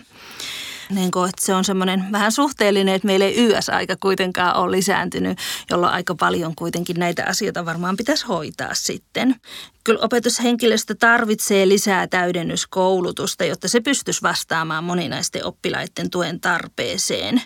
niin 0.96 1.12
kuin, 1.12 1.30
että 1.30 1.46
se 1.46 1.56
on 1.56 1.64
semmoinen 1.64 2.06
vähän 2.12 2.32
suhteellinen, 2.32 2.96
että 2.96 3.06
meillä 3.06 3.26
ei 3.26 3.46
YS-aika 3.46 3.96
kuitenkaan 4.00 4.56
ole 4.56 4.72
lisääntynyt, 4.72 5.38
jolloin 5.70 5.94
aika 5.94 6.16
paljon 6.16 6.56
kuitenkin 6.56 7.00
näitä 7.00 7.26
asioita 7.26 7.66
varmaan 7.66 7.98
pitäisi 7.98 8.26
hoitaa 8.26 8.74
sitten. 8.74 9.36
Kyllä 9.84 10.00
opetushenkilöstö 10.02 10.96
tarvitsee 11.00 11.68
lisää 11.68 12.08
täydennyskoulutusta, 12.08 13.46
jotta 13.46 13.68
se 13.68 13.82
pystyisi 13.82 14.22
vastaamaan 14.22 14.84
moninaisten 14.84 15.46
oppilaiden 15.46 16.10
tuen 16.12 16.40
tarpeeseen. 16.40 17.42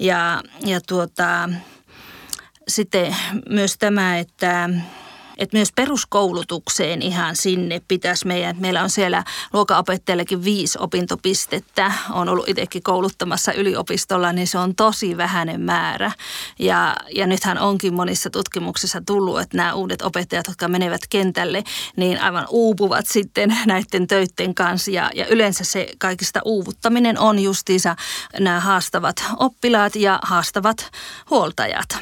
Ja, 0.00 0.42
ja 0.66 0.80
tuota, 0.80 1.48
sitten 2.68 3.16
myös 3.48 3.78
tämä, 3.78 4.18
että 4.18 4.70
että 5.36 5.56
myös 5.56 5.72
peruskoulutukseen 5.76 7.02
ihan 7.02 7.36
sinne 7.36 7.82
pitäisi 7.88 8.26
meidän, 8.26 8.56
meillä 8.58 8.82
on 8.82 8.90
siellä 8.90 9.24
luokanopettajallakin 9.52 10.44
viisi 10.44 10.78
opintopistettä, 10.80 11.92
on 12.10 12.28
ollut 12.28 12.48
itsekin 12.48 12.82
kouluttamassa 12.82 13.52
yliopistolla, 13.52 14.32
niin 14.32 14.46
se 14.46 14.58
on 14.58 14.74
tosi 14.74 15.16
vähäinen 15.16 15.60
määrä. 15.60 16.12
Ja, 16.58 16.96
ja 17.14 17.26
nythän 17.26 17.58
onkin 17.58 17.94
monissa 17.94 18.30
tutkimuksissa 18.30 19.02
tullut, 19.06 19.40
että 19.40 19.56
nämä 19.56 19.74
uudet 19.74 20.02
opettajat, 20.02 20.46
jotka 20.46 20.68
menevät 20.68 21.00
kentälle, 21.10 21.64
niin 21.96 22.20
aivan 22.20 22.46
uupuvat 22.50 23.06
sitten 23.08 23.56
näiden 23.66 24.06
töiden 24.06 24.54
kanssa. 24.54 24.90
Ja, 24.90 25.10
ja 25.14 25.26
yleensä 25.26 25.64
se 25.64 25.88
kaikista 25.98 26.40
uuvuttaminen 26.44 27.18
on 27.18 27.38
justiinsa 27.38 27.96
nämä 28.40 28.60
haastavat 28.60 29.24
oppilaat 29.36 29.96
ja 29.96 30.18
haastavat 30.22 30.90
huoltajat. 31.30 31.98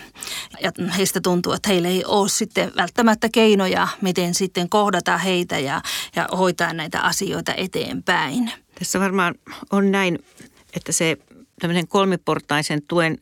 Ja 0.62 0.72
heistä 0.96 1.20
tuntuu, 1.20 1.52
että 1.52 1.68
heillä 1.68 1.88
ei 1.88 2.04
ole 2.04 2.28
sitten 2.28 2.72
välttämättä 2.76 3.23
välttämättä 3.24 3.28
keinoja, 3.34 3.88
miten 4.00 4.34
sitten 4.34 4.68
kohdata 4.68 5.18
heitä 5.18 5.58
ja, 5.58 5.82
ja 6.16 6.28
hoitaa 6.36 6.72
näitä 6.72 7.00
asioita 7.00 7.54
eteenpäin. 7.54 8.52
Tässä 8.78 9.00
varmaan 9.00 9.34
on 9.70 9.92
näin, 9.92 10.18
että 10.76 10.92
se 10.92 11.16
tämmöinen 11.60 11.88
kolmiportaisen 11.88 12.82
tuen 12.88 13.18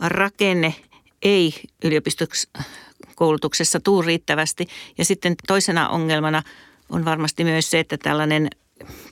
rakenne 0.00 0.74
ei 1.22 1.54
yliopistokoulutuksessa 1.84 3.80
tuu 3.80 4.02
riittävästi. 4.02 4.66
Ja 4.98 5.04
sitten 5.04 5.34
toisena 5.46 5.88
ongelmana 5.88 6.42
on 6.88 7.04
varmasti 7.04 7.44
myös 7.44 7.70
se, 7.70 7.78
että 7.78 7.96
tällainen 7.98 8.48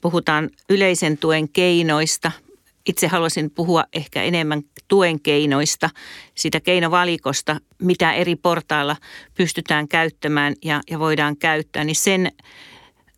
puhutaan 0.00 0.50
yleisen 0.68 1.18
tuen 1.18 1.48
keinoista, 1.48 2.32
itse 2.86 3.06
haluaisin 3.06 3.50
puhua 3.50 3.84
ehkä 3.92 4.22
enemmän 4.22 4.62
tuen 4.88 5.20
keinoista, 5.20 5.90
sitä 6.34 6.60
keinovalikosta, 6.60 7.60
mitä 7.78 8.12
eri 8.12 8.36
portailla 8.36 8.96
pystytään 9.34 9.88
käyttämään 9.88 10.54
ja, 10.64 10.80
ja 10.90 10.98
voidaan 10.98 11.36
käyttää, 11.36 11.84
niin 11.84 11.96
sen 11.96 12.32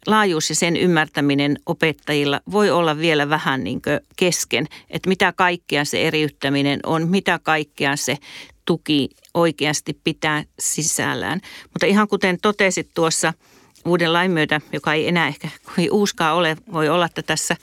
laajuus 0.07 0.49
ja 0.49 0.55
sen 0.55 0.77
ymmärtäminen 0.77 1.57
opettajilla 1.67 2.41
voi 2.51 2.71
olla 2.71 2.99
vielä 2.99 3.29
vähän 3.29 3.65
niin 3.65 3.83
kesken, 4.17 4.67
että 4.91 5.09
mitä 5.09 5.33
kaikkea 5.33 5.85
se 5.85 6.07
eriyttäminen 6.07 6.81
on, 6.87 7.09
mitä 7.09 7.41
kaikkea 7.43 7.97
se 7.97 8.19
tuki 8.65 9.09
oikeasti 9.35 10.01
pitää 10.05 10.45
sisällään. 10.59 11.41
Mutta 11.73 11.87
ihan 11.87 12.09
kuten 12.09 12.39
totesit 12.43 12.91
tuossa– 12.95 13.33
uuden 13.85 14.13
lain 14.13 14.31
myötä, 14.31 14.61
joka 14.73 14.95
ei 14.95 15.09
enää 15.09 15.29
ehkä 15.29 15.49
kovin 15.65 15.93
uuskaa 15.93 16.35
ole, 16.35 16.57
voi 16.73 16.89
olla, 16.89 17.07
että 17.07 17.23
tässä 17.23 17.57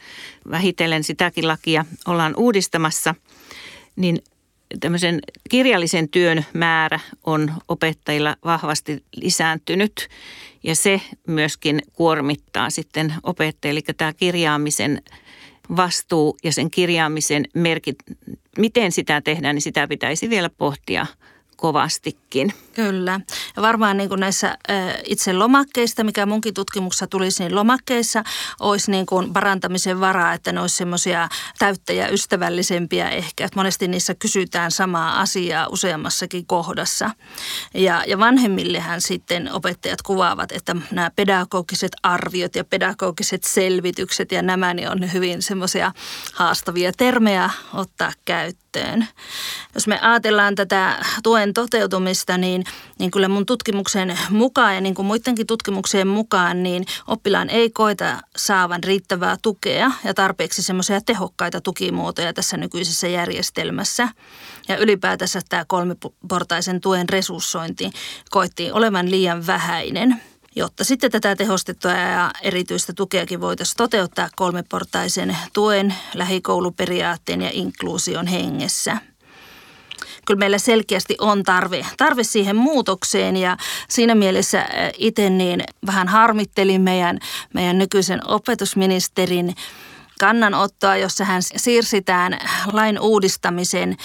vähitellen 0.51 1.03
sitäkin 1.03 1.47
lakia 1.47 1.85
ollaan 2.07 2.33
uudistamassa, 2.37 3.15
niin 3.95 4.23
tämmöisen 4.79 5.19
kirjallisen 5.49 6.09
työn 6.09 6.45
määrä 6.53 6.99
on 7.23 7.53
opettajilla 7.67 8.35
vahvasti 8.45 9.03
lisääntynyt 9.15 10.09
ja 10.63 10.75
se 10.75 11.01
myöskin 11.27 11.81
kuormittaa 11.93 12.69
sitten 12.69 13.13
opettajille, 13.23 13.77
eli 13.87 13.95
tämä 13.97 14.13
kirjaamisen 14.13 15.01
vastuu 15.75 16.37
ja 16.43 16.51
sen 16.53 16.71
kirjaamisen 16.71 17.45
merkit, 17.53 17.95
miten 18.57 18.91
sitä 18.91 19.21
tehdään, 19.21 19.55
niin 19.55 19.61
sitä 19.61 19.87
pitäisi 19.87 20.29
vielä 20.29 20.49
pohtia 20.49 21.05
kovastikin. 21.61 22.53
Kyllä. 22.73 23.19
Ja 23.55 23.61
varmaan 23.61 23.97
niin 23.97 24.09
kuin 24.09 24.19
näissä 24.19 24.57
itse 25.05 25.33
lomakkeista, 25.33 26.03
mikä 26.03 26.25
munkin 26.25 26.53
tutkimuksessa 26.53 27.07
tulisi, 27.07 27.43
niin 27.43 27.55
lomakkeissa 27.55 28.23
olisi 28.59 28.91
niin 28.91 29.05
kuin 29.05 29.33
parantamisen 29.33 29.99
varaa, 29.99 30.33
että 30.33 30.51
ne 30.51 30.61
olisi 30.61 30.75
semmoisia 30.75 31.29
täyttäjä 31.59 32.07
ystävällisempiä 32.07 33.09
ehkä. 33.09 33.45
Että 33.45 33.59
monesti 33.59 33.87
niissä 33.87 34.15
kysytään 34.15 34.71
samaa 34.71 35.21
asiaa 35.21 35.67
useammassakin 35.67 36.45
kohdassa. 36.45 37.11
Ja, 37.73 38.03
ja 38.07 38.19
vanhemmillehän 38.19 39.01
sitten 39.01 39.53
opettajat 39.53 40.01
kuvaavat, 40.01 40.51
että 40.51 40.75
nämä 40.91 41.11
pedagogiset 41.15 41.91
arviot 42.03 42.55
ja 42.55 42.63
pedagogiset 42.63 43.43
selvitykset 43.43 44.31
ja 44.31 44.41
nämä 44.41 44.73
niin 44.73 44.89
on 44.89 45.13
hyvin 45.13 45.41
semmoisia 45.41 45.91
haastavia 46.33 46.91
termejä 46.97 47.49
ottaa 47.73 48.11
käyttöön. 48.25 48.60
Jos 49.73 49.87
me 49.87 49.99
ajatellaan 49.99 50.55
tätä 50.55 51.05
tuen 51.23 51.53
toteutumista, 51.53 52.37
niin, 52.37 52.63
niin 52.99 53.11
kyllä 53.11 53.27
mun 53.27 53.45
tutkimuksen 53.45 54.17
mukaan 54.29 54.75
ja 54.75 54.81
niin 54.81 54.95
kuin 54.95 55.05
muidenkin 55.05 55.47
tutkimuksien 55.47 56.07
mukaan, 56.07 56.63
niin 56.63 56.85
oppilaan 57.07 57.49
ei 57.49 57.69
koeta 57.69 58.17
saavan 58.37 58.83
riittävää 58.83 59.37
tukea 59.41 59.91
ja 60.03 60.13
tarpeeksi 60.13 60.63
semmoisia 60.63 61.01
tehokkaita 61.01 61.61
tukimuotoja 61.61 62.33
tässä 62.33 62.57
nykyisessä 62.57 63.07
järjestelmässä. 63.07 64.09
Ja 64.67 64.77
ylipäätänsä 64.77 65.41
tämä 65.49 65.65
kolmiportaisen 65.67 66.81
tuen 66.81 67.09
resurssointi 67.09 67.91
koettiin 68.29 68.73
olevan 68.73 69.11
liian 69.11 69.47
vähäinen 69.47 70.21
jotta 70.55 70.83
sitten 70.83 71.11
tätä 71.11 71.35
tehostettua 71.35 71.91
ja 71.91 72.31
erityistä 72.41 72.93
tukeakin 72.93 73.41
voitaisiin 73.41 73.77
toteuttaa 73.77 74.29
kolmeportaisen 74.35 75.37
tuen, 75.53 75.95
lähikouluperiaatteen 76.13 77.41
ja 77.41 77.49
inkluusion 77.53 78.27
hengessä– 78.27 78.97
kyllä 80.25 80.39
meillä 80.39 80.57
selkeästi 80.57 81.15
on 81.19 81.43
tarve, 81.43 81.85
tarve 81.97 82.23
siihen 82.23 82.55
muutokseen 82.55 83.37
ja 83.37 83.57
siinä 83.89 84.15
mielessä 84.15 84.65
itse 84.97 85.29
niin 85.29 85.63
vähän 85.85 86.07
harmittelin 86.07 86.81
meidän, 86.81 87.19
meidän 87.53 87.77
nykyisen 87.77 88.27
opetusministerin 88.27 89.55
kannanottoa, 90.21 90.97
jossa 90.97 91.25
hän 91.25 91.41
siirsi 91.43 92.01
tämän 92.01 92.39
lain 92.71 92.99
uudistamisen 92.99 93.97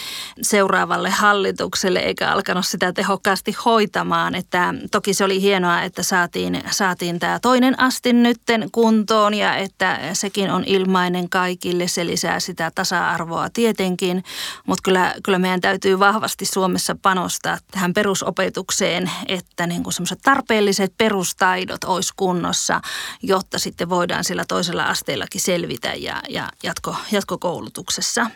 seuraavalle 0.43 1.11
hallitukselle 1.11 1.99
eikä 1.99 2.31
alkanut 2.31 2.67
sitä 2.67 2.93
tehokkaasti 2.93 3.57
hoitamaan. 3.65 4.35
Että 4.35 4.75
toki 4.91 5.15
se 5.15 5.25
oli 5.25 5.41
hienoa, 5.41 5.83
että 5.83 6.03
saatiin, 6.03 6.63
saatiin 6.71 7.19
tämä 7.19 7.39
toinen 7.39 7.81
astin 7.81 8.23
nytten 8.23 8.69
kuntoon 8.73 9.35
ja 9.35 9.57
että 9.57 9.99
sekin 10.13 10.51
on 10.51 10.65
ilmainen 10.67 11.29
kaikille. 11.29 11.89
Se 11.89 12.07
lisää 12.07 12.41
sitä 12.41 12.71
tasa-arvoa 12.75 13.49
tietenkin, 13.51 14.25
mutta 14.67 14.83
kyllä, 14.83 15.15
kyllä 15.25 15.39
meidän 15.39 15.61
täytyy 15.61 15.99
vahvasti 15.99 16.47
Suomessa 16.47 16.97
panostaa 17.03 17.59
tähän 17.71 17.95
perusopetukseen, 17.95 19.11
että 19.29 19.67
niin 19.67 19.83
kuin 19.83 19.95
tarpeelliset 20.23 20.93
perustaidot 20.99 21.85
olisi 21.85 22.13
kunnossa, 22.17 22.81
jotta 23.23 23.59
sitten 23.59 23.89
voidaan 23.89 24.25
sillä 24.25 24.45
toisella 24.49 24.85
asteellakin 24.85 25.41
selvitä 25.41 25.93
ja, 26.07 26.23
ja 26.29 26.49
jatko, 26.63 26.97
jatkokoulutuksessa. 27.13 28.31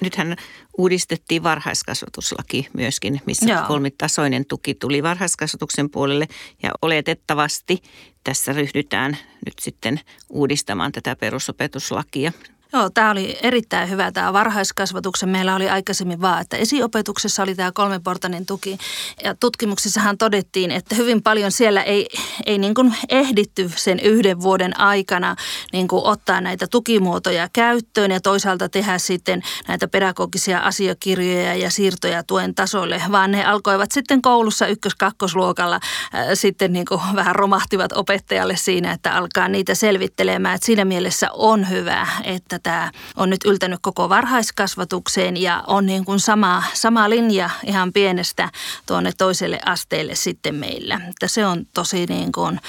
Nythän 0.00 0.36
uudistettiin 0.78 1.42
varhaiskasvatuslaki 1.42 2.68
myöskin, 2.72 3.20
missä 3.26 3.52
Joo. 3.52 3.62
kolmitasoinen 3.66 4.46
tuki 4.46 4.74
tuli 4.74 5.02
varhaiskasvatuksen 5.02 5.90
puolelle 5.90 6.28
ja 6.62 6.70
oletettavasti 6.82 7.82
tässä 8.24 8.52
ryhdytään 8.52 9.18
nyt 9.46 9.54
sitten 9.60 10.00
uudistamaan 10.30 10.92
tätä 10.92 11.16
perusopetuslakia. 11.16 12.32
Joo, 12.74 12.90
tämä 12.90 13.10
oli 13.10 13.38
erittäin 13.42 13.90
hyvä 13.90 14.12
tämä 14.12 14.32
varhaiskasvatuksen. 14.32 15.28
Meillä 15.28 15.54
oli 15.54 15.68
aikaisemmin 15.68 16.20
vaan, 16.20 16.40
että 16.40 16.56
esiopetuksessa 16.56 17.42
oli 17.42 17.54
tämä 17.54 17.72
kolmiportainen 17.72 18.46
tuki. 18.46 18.78
Ja 19.24 19.34
tutkimuksissahan 19.34 20.18
todettiin, 20.18 20.70
että 20.70 20.94
hyvin 20.94 21.22
paljon 21.22 21.52
siellä 21.52 21.82
ei, 21.82 22.08
ei 22.46 22.58
niin 22.58 22.74
kuin 22.74 22.94
ehditty 23.08 23.70
sen 23.76 24.00
yhden 24.00 24.40
vuoden 24.40 24.80
aikana 24.80 25.36
niin 25.72 25.88
kuin 25.88 26.04
ottaa 26.04 26.40
näitä 26.40 26.66
tukimuotoja 26.66 27.48
käyttöön 27.52 28.10
ja 28.10 28.20
toisaalta 28.20 28.68
tehdä 28.68 28.98
sitten 28.98 29.42
näitä 29.68 29.88
pedagogisia 29.88 30.58
asiakirjoja 30.58 31.54
ja 31.54 31.70
siirtoja 31.70 32.22
tuen 32.22 32.54
tasolle, 32.54 33.02
vaan 33.12 33.30
ne 33.30 33.44
alkoivat 33.44 33.92
sitten 33.92 34.22
koulussa 34.22 34.66
ykkös-kakkosluokalla 34.66 35.76
äh, 35.76 36.26
sitten 36.34 36.72
niin 36.72 36.86
kuin 36.86 37.00
vähän 37.14 37.36
romahtivat 37.36 37.92
opettajalle 37.92 38.56
siinä, 38.56 38.92
että 38.92 39.14
alkaa 39.14 39.48
niitä 39.48 39.74
selvittelemään. 39.74 40.54
Että 40.54 40.66
siinä 40.66 40.84
mielessä 40.84 41.28
on 41.32 41.70
hyvä, 41.70 42.06
että 42.24 42.63
tämä 42.64 42.90
on 43.16 43.30
nyt 43.30 43.44
yltänyt 43.44 43.78
koko 43.82 44.08
varhaiskasvatukseen 44.08 45.36
ja 45.36 45.64
on 45.66 45.86
niin 45.86 46.04
kuin 46.04 46.20
sama, 46.20 46.62
sama 46.72 47.10
linja 47.10 47.50
ihan 47.66 47.92
pienestä 47.92 48.50
tuonne 48.86 49.12
toiselle 49.18 49.60
asteelle 49.64 50.14
sitten 50.14 50.54
meillä. 50.54 51.00
Että 51.08 51.28
se 51.28 51.46
on 51.46 51.66
tosi 51.74 52.06
niin 52.06 52.32
kuin 52.32 52.60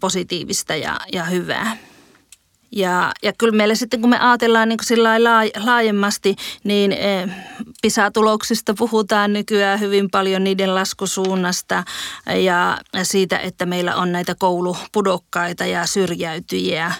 positiivista 0.00 0.76
ja, 0.76 1.00
ja 1.12 1.24
hyvää. 1.24 1.76
Ja, 2.72 3.12
ja 3.22 3.32
kyllä 3.38 3.56
meillä 3.56 3.74
sitten, 3.74 4.00
kun 4.00 4.10
me 4.10 4.18
ajatellaan 4.18 4.68
niin 4.68 4.78
kuin 4.88 5.04
laajemmasti, 5.64 6.36
niin 6.64 6.92
eh, 6.92 7.30
PISA-tuloksista 7.82 8.74
puhutaan 8.78 9.32
nykyään 9.32 9.80
hyvin 9.80 10.10
paljon 10.10 10.44
niiden 10.44 10.74
laskusuunnasta 10.74 11.84
ja 12.44 12.78
siitä, 13.02 13.38
että 13.38 13.66
meillä 13.66 13.96
on 13.96 14.12
näitä 14.12 14.34
koulupudokkaita 14.34 15.66
ja 15.66 15.86
syrjäytyjiä. 15.86 16.92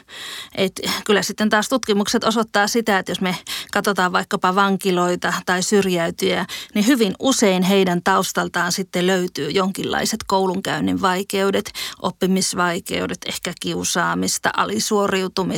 Et 0.55 0.81
kyllä 1.07 1.23
sitten 1.23 1.49
taas 1.49 1.69
tutkimukset 1.69 2.25
osoittaa 2.25 2.67
sitä, 2.67 2.99
että 2.99 3.13
jos 3.13 3.21
me 3.21 3.37
katsotaan 3.73 4.13
vaikkapa 4.13 4.55
vankiloita 4.55 5.33
tai 5.47 5.63
syrjäytyjiä, 5.63 6.47
niin 6.75 6.87
hyvin 6.87 7.15
usein 7.19 7.63
heidän 7.63 8.03
taustaltaan 8.03 8.73
sitten 8.73 9.07
löytyy 9.07 9.51
jonkinlaiset 9.51 10.21
koulunkäynnin 10.27 11.03
vaikeudet, 11.03 11.73
oppimisvaikeudet, 12.03 13.19
ehkä 13.27 13.53
kiusaamista, 13.61 14.51
alisuoriutumista, 14.57 15.58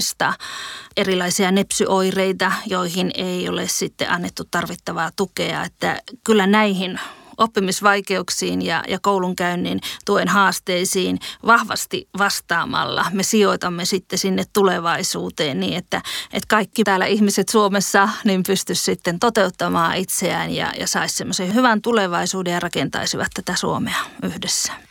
erilaisia 0.97 1.53
nepsyoireita, 1.53 2.53
joihin 2.67 3.11
ei 3.15 3.49
ole 3.49 3.69
sitten 3.69 4.11
annettu 4.11 4.43
tarvittavaa 4.51 5.11
tukea, 5.17 5.65
että 5.65 6.03
kyllä 6.25 6.47
näihin 6.47 7.01
oppimisvaikeuksiin 7.41 8.63
ja, 8.63 8.85
ja 8.89 8.99
koulunkäynnin 9.03 9.81
tuen 10.05 10.29
haasteisiin 10.29 11.19
vahvasti 11.47 12.09
vastaamalla 12.19 13.07
me 13.13 13.23
sijoitamme 13.23 13.85
sitten 13.85 14.19
sinne 14.19 14.45
tulevaisuuteen 14.53 15.61
niin, 15.61 15.75
että, 15.75 16.03
että 16.33 16.47
kaikki 16.49 16.85
täällä 16.85 17.07
ihmiset 17.07 17.49
Suomessa 17.49 18.09
niin 18.25 18.43
pystyisi 18.43 18.85
sitten 18.85 19.19
toteuttamaan 19.19 19.97
itseään 19.97 20.51
ja, 20.55 20.73
ja 20.79 20.87
saisi 20.87 21.17
semmoisen 21.17 21.55
hyvän 21.55 21.83
tulevaisuuden 21.83 22.53
ja 22.53 22.61
rakentaisivat 22.61 23.29
tätä 23.35 23.57
Suomea 23.57 24.05
yhdessä. 24.23 24.90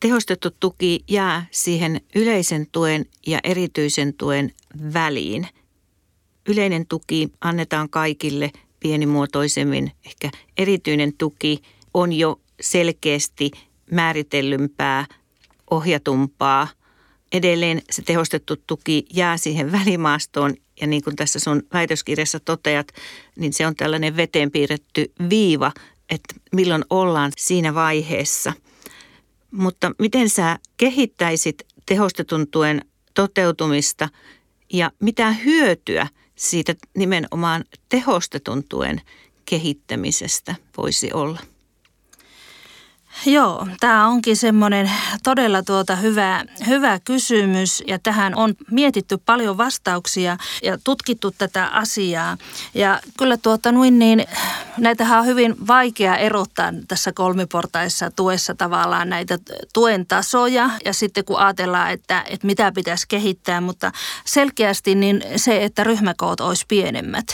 Tehostettu 0.00 0.50
tuki 0.60 1.04
jää 1.08 1.46
siihen 1.50 2.00
yleisen 2.14 2.66
tuen 2.72 3.06
ja 3.26 3.38
erityisen 3.44 4.14
tuen 4.14 4.52
väliin. 4.92 5.48
Yleinen 6.48 6.86
tuki 6.86 7.28
annetaan 7.40 7.90
kaikille– 7.90 8.50
pienimuotoisemmin. 8.80 9.92
Ehkä 10.06 10.30
erityinen 10.58 11.12
tuki 11.12 11.62
on 11.94 12.12
jo 12.12 12.40
selkeästi 12.60 13.50
määritellympää, 13.90 15.06
ohjatumpaa. 15.70 16.68
Edelleen 17.32 17.82
se 17.90 18.02
tehostettu 18.02 18.56
tuki 18.66 19.04
jää 19.14 19.36
siihen 19.36 19.72
välimaastoon 19.72 20.54
ja 20.80 20.86
niin 20.86 21.04
kuin 21.04 21.16
tässä 21.16 21.38
sun 21.38 21.62
väitöskirjassa 21.72 22.40
toteat, 22.40 22.88
niin 23.38 23.52
se 23.52 23.66
on 23.66 23.76
tällainen 23.76 24.16
veteen 24.16 24.50
piirretty 24.50 25.12
viiva, 25.30 25.72
että 26.10 26.34
milloin 26.52 26.84
ollaan 26.90 27.32
siinä 27.36 27.74
vaiheessa. 27.74 28.52
Mutta 29.50 29.92
miten 29.98 30.28
sä 30.30 30.58
kehittäisit 30.76 31.66
tehostetun 31.86 32.46
tuen 32.50 32.84
toteutumista 33.14 34.08
ja 34.72 34.90
mitä 35.00 35.32
hyötyä– 35.32 36.06
siitä 36.38 36.74
nimenomaan 36.96 37.64
tehostetun 37.88 38.64
tuen 38.68 39.00
kehittämisestä 39.44 40.54
voisi 40.76 41.12
olla? 41.12 41.40
Joo, 43.26 43.66
tämä 43.80 44.06
onkin 44.06 44.36
semmoinen 44.36 44.90
todella 45.22 45.62
tuota 45.62 45.96
hyvä, 45.96 46.44
hyvä 46.66 47.00
kysymys 47.04 47.82
ja 47.86 47.98
tähän 47.98 48.34
on 48.34 48.54
mietitty 48.70 49.18
paljon 49.26 49.56
vastauksia 49.56 50.36
ja 50.62 50.78
tutkittu 50.84 51.30
tätä 51.30 51.66
asiaa. 51.66 52.36
Ja 52.74 53.00
kyllä 53.18 53.36
tuota 53.36 53.72
noin 53.72 53.98
niin, 53.98 54.24
näitähän 54.76 55.20
on 55.20 55.26
hyvin 55.26 55.66
vaikea 55.66 56.16
erottaa 56.16 56.72
tässä 56.88 57.12
kolmiportaissa 57.12 58.10
tuessa 58.10 58.54
tavallaan 58.54 59.08
näitä 59.08 59.38
tuen 59.74 60.06
tasoja 60.06 60.70
ja 60.84 60.92
sitten 60.92 61.24
kun 61.24 61.38
ajatellaan, 61.38 61.90
että, 61.90 62.24
että 62.28 62.46
mitä 62.46 62.72
pitäisi 62.72 63.08
kehittää, 63.08 63.60
mutta 63.60 63.92
selkeästi 64.24 64.94
niin 64.94 65.22
se, 65.36 65.64
että 65.64 65.84
ryhmäkoot 65.84 66.40
olisi 66.40 66.64
pienemmät, 66.68 67.26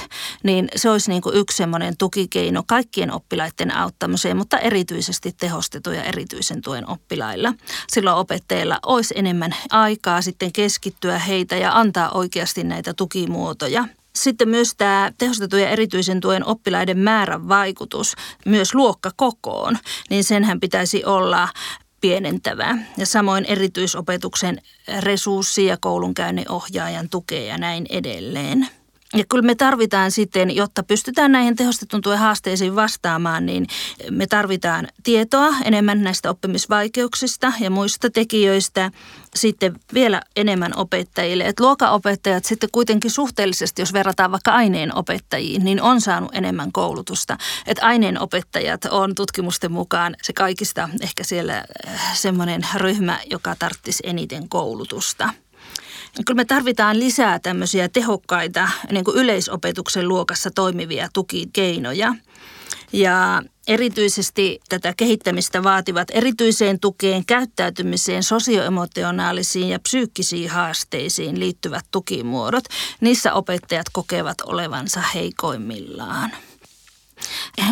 niin 0.43 0.69
se 0.77 0.91
olisi 0.91 1.11
niin 1.11 1.23
kuin 1.23 1.37
yksi 1.37 1.57
semmoinen 1.57 1.97
tukikeino 1.97 2.63
kaikkien 2.67 3.13
oppilaiden 3.13 3.77
auttamiseen, 3.77 4.37
mutta 4.37 4.59
erityisesti 4.59 5.33
tehostettu 5.41 5.74
tehostetun 5.75 5.95
ja 5.95 6.03
erityisen 6.03 6.63
tuen 6.63 6.91
oppilailla. 6.91 7.55
Silloin 7.89 8.17
opettajilla 8.17 8.79
olisi 8.87 9.15
enemmän 9.17 9.55
aikaa 9.71 10.23
sitten 10.23 10.53
keskittyä 10.53 11.19
heitä 11.19 11.57
ja 11.57 11.79
antaa 11.79 12.11
oikeasti 12.11 12.65
näitä 12.65 12.95
tukimuotoja. 12.95 13.89
Sitten 14.15 14.49
myös 14.49 14.75
tämä 14.75 15.13
tehostetun 15.19 15.61
ja 15.61 15.69
erityisen 15.69 16.21
tuen 16.21 16.47
oppilaiden 16.47 16.99
määrän 16.99 17.49
vaikutus 17.49 18.15
myös 18.47 18.75
luokkakokoon, 18.75 19.79
niin 20.11 20.25
senhän 20.25 20.61
pitäisi 20.61 21.05
olla 21.05 21.49
pienentävä. 22.01 22.79
Ja 22.97 23.07
samoin 23.07 23.45
erityisopetuksen 23.45 24.63
resurssi 25.01 25.67
ja 25.67 25.77
koulunkäynnin 25.81 26.51
ohjaajan 26.51 27.09
tukea 27.09 27.45
ja 27.45 27.59
näin 27.59 27.87
edelleen. 27.91 28.69
Ja 29.15 29.25
kyllä 29.29 29.43
me 29.43 29.55
tarvitaan 29.55 30.11
sitten, 30.11 30.57
jotta 30.57 30.83
pystytään 30.83 31.33
näihin 31.33 31.57
tehostetun 31.57 32.01
tuen 32.01 32.19
haasteisiin 32.19 32.77
vastaamaan, 32.77 33.47
niin 33.47 33.67
me 34.11 34.27
tarvitaan 34.27 34.89
tietoa 35.03 35.55
enemmän 35.65 36.03
näistä 36.03 36.31
oppimisvaikeuksista 36.31 37.53
ja 37.61 37.71
muista 37.71 38.11
tekijöistä. 38.11 38.91
Sitten 39.35 39.81
vielä 39.95 40.23
enemmän 40.37 40.73
opettajille. 40.77 41.45
Että 41.45 41.63
luokaopettajat 41.63 42.45
sitten 42.45 42.69
kuitenkin 42.73 43.11
suhteellisesti, 43.11 43.83
jos 43.83 43.93
verrataan 43.93 44.33
vaikka 44.33 44.53
aineenopettajiin, 44.53 45.65
niin 45.65 45.83
on 45.83 46.01
saanut 46.01 46.35
enemmän 46.35 46.73
koulutusta. 46.73 47.39
Että 47.67 47.87
aineenopettajat 47.87 48.85
on 48.85 49.15
tutkimusten 49.15 49.73
mukaan 49.73 50.17
se 50.23 50.33
kaikista 50.33 50.89
ehkä 51.03 51.25
siellä 51.25 51.65
äh, 51.89 52.17
semmoinen 52.17 52.67
ryhmä, 52.75 53.21
joka 53.31 53.57
tarvitsisi 53.59 54.03
eniten 54.07 54.49
koulutusta. 54.49 55.44
Kyllä 56.27 56.37
me 56.37 56.45
tarvitaan 56.45 56.99
lisää 56.99 57.39
tämmöisiä 57.39 57.89
tehokkaita 57.89 58.69
niin 58.91 59.05
kuin 59.05 59.17
yleisopetuksen 59.17 60.09
luokassa 60.09 60.51
toimivia 60.51 61.09
tukikeinoja. 61.13 62.15
Ja 62.93 63.43
erityisesti 63.69 64.61
tätä 64.69 64.95
kehittämistä 64.97 65.63
vaativat 65.63 66.09
erityiseen 66.11 66.81
tukeen, 66.81 67.27
käyttäytymiseen, 67.27 68.23
sosioemotionaalisiin 68.23 69.69
ja 69.69 69.79
psyykkisiin 69.79 70.51
haasteisiin 70.51 71.41
liittyvät 71.41 71.85
tukimuodot. 71.91 72.65
Niissä 73.01 73.35
opettajat 73.35 73.87
kokevat 73.93 74.41
olevansa 74.47 75.01
heikoimmillaan 75.15 76.31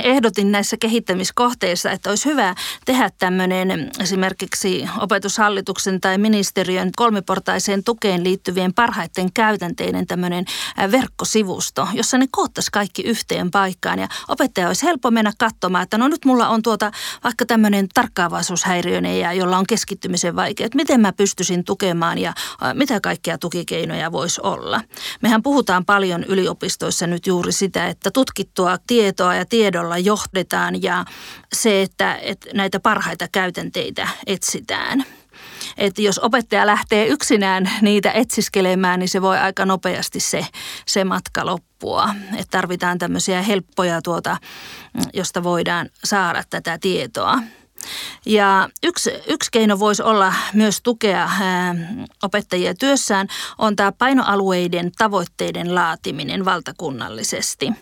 ehdotin 0.03 0.53
näissä 0.53 0.77
kehittämiskohteissa, 0.77 1.91
että 1.91 2.11
olisi 2.11 2.29
hyvä 2.29 2.55
tehdä 2.85 3.11
tämmöinen 3.19 3.91
esimerkiksi 4.01 4.89
opetushallituksen 4.99 6.01
tai 6.01 6.19
ministeriön 6.19 6.91
kolmiportaiseen 6.97 7.85
tukeen 7.85 8.25
liittyvien 8.25 8.75
parhaiten 8.75 9.33
käytänteiden 9.33 10.07
tämmöinen 10.07 10.45
verkkosivusto, 10.91 11.89
jossa 11.93 12.19
ne 12.19 12.27
koottaisi 12.31 12.71
kaikki 12.73 13.03
yhteen 13.03 13.51
paikkaan 13.51 13.99
ja 13.99 14.09
opettaja 14.29 14.69
olisi 14.69 14.87
helppo 14.87 15.11
mennä 15.11 15.33
katsomaan, 15.39 15.83
että 15.83 15.99
no 15.99 16.09
nyt 16.09 16.25
mulla 16.25 16.49
on 16.49 16.63
tuota 16.63 16.91
vaikka 17.25 17.47
tämmöinen 17.47 17.89
tarkkaavaisuushäiriöinen 17.95 19.21
ja 19.21 19.33
jolla 19.33 19.59
on 19.59 19.67
keskittymisen 19.67 20.37
vaikeat, 20.37 20.75
miten 20.75 21.01
mä 21.01 21.13
pystyisin 21.13 21.65
tukemaan 21.65 22.19
ja 22.19 22.33
mitä 22.75 23.01
kaikkia 23.01 23.39
tukikeinoja 23.39 24.13
voisi 24.13 24.41
olla. 24.45 24.81
Mehän 25.23 25.43
puhutaan 25.43 25.85
paljon 25.85 26.25
yliopistoissa 26.25 27.07
nyt 27.07 27.27
juuri 27.27 27.53
sitä, 27.53 27.87
että 27.87 28.11
tutkittua 28.11 28.79
tietoa 28.87 29.35
ja 29.35 29.42
tiedolla 29.45 29.99
johdetaan 29.99 30.83
ja 30.83 31.05
se, 31.53 31.83
että, 31.83 32.15
että 32.15 32.51
näitä 32.55 32.81
parhaita 32.81 33.29
käytänteitä 33.33 34.09
etsitään. 34.27 35.05
Että 35.77 36.03
jos 36.03 36.19
opettaja 36.19 36.67
lähtee 36.67 37.07
yksinään 37.07 37.71
niitä 37.81 38.13
etsiskelemään, 38.13 39.01
niin 39.01 39.09
se 39.09 39.23
voi 39.23 39.39
aika 39.39 39.65
nopeasti 39.65 40.21
se, 40.21 40.47
se 40.87 41.05
matka 41.05 41.47
loppua. 41.47 42.15
Että 42.33 42.51
tarvitaan 42.51 42.99
tämmöisiä 42.99 43.43
helppoja 43.43 44.03
tuota, 44.03 44.37
josta 45.15 45.43
voidaan 45.43 45.89
saada 46.05 46.45
tätä 46.51 46.79
tietoa. 46.79 47.39
Ja 48.27 48.69
yksi, 48.83 49.11
yksi 49.27 49.51
keino 49.53 49.79
voisi 49.79 50.03
olla 50.03 50.35
myös 50.55 50.81
tukea 50.83 51.31
opettajia 52.23 52.75
työssään, 52.75 53.29
on 53.59 53.77
tämä 53.77 53.93
painoalueiden 53.93 54.93
tavoitteiden 54.99 55.75
laatiminen 55.75 56.45
valtakunnallisesti 56.45 57.73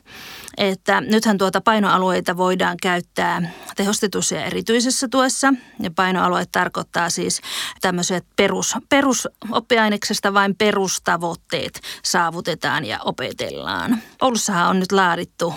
että 0.56 1.00
nythän 1.00 1.38
tuota 1.38 1.60
painoalueita 1.60 2.36
voidaan 2.36 2.76
käyttää 2.82 3.50
tehostetussa 3.76 4.34
ja 4.34 4.44
erityisessä 4.44 5.08
tuessa. 5.08 5.54
Ja 5.80 5.90
painoalue 5.90 6.44
tarkoittaa 6.52 7.10
siis 7.10 7.40
tämmöiset 7.80 8.26
perus, 8.36 8.74
perusoppiaineksesta 8.88 10.34
vain 10.34 10.54
perustavoitteet 10.56 11.80
saavutetaan 12.04 12.84
ja 12.84 12.98
opetellaan. 13.04 13.98
Oulussahan 14.22 14.70
on 14.70 14.80
nyt 14.80 14.92
laadittu 14.92 15.54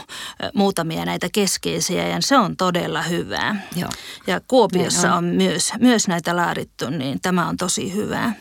muutamia 0.53 1.05
näitä 1.05 1.27
keskeisiä 1.31 2.07
ja 2.07 2.17
se 2.19 2.37
on 2.37 2.57
todella 2.57 3.01
hyvää. 3.01 3.55
Joo. 3.75 3.89
Ja 4.27 4.41
Kuopiossa 4.47 5.11
on. 5.11 5.17
on 5.17 5.23
myös, 5.23 5.71
myös 5.79 6.07
näitä 6.07 6.35
laadittu, 6.35 6.89
niin 6.89 7.21
tämä 7.21 7.47
on 7.47 7.57
tosi 7.57 7.93
hyvää. 7.93 8.33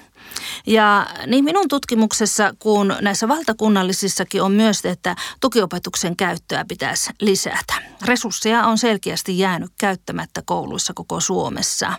Ja 0.66 1.06
niin 1.26 1.44
minun 1.44 1.68
tutkimuksessa, 1.68 2.54
kun 2.58 2.96
näissä 3.00 3.28
valtakunnallisissakin 3.28 4.42
on 4.42 4.52
myös, 4.52 4.84
että 4.84 5.16
tukiopetuksen 5.40 6.16
käyttöä 6.16 6.64
pitäisi 6.68 7.10
lisätä. 7.20 7.74
Resursseja 8.04 8.66
on 8.66 8.78
selkeästi 8.78 9.38
jäänyt 9.38 9.72
käyttämättä 9.78 10.42
kouluissa 10.44 10.92
koko 10.94 11.20
Suomessa 11.20 11.92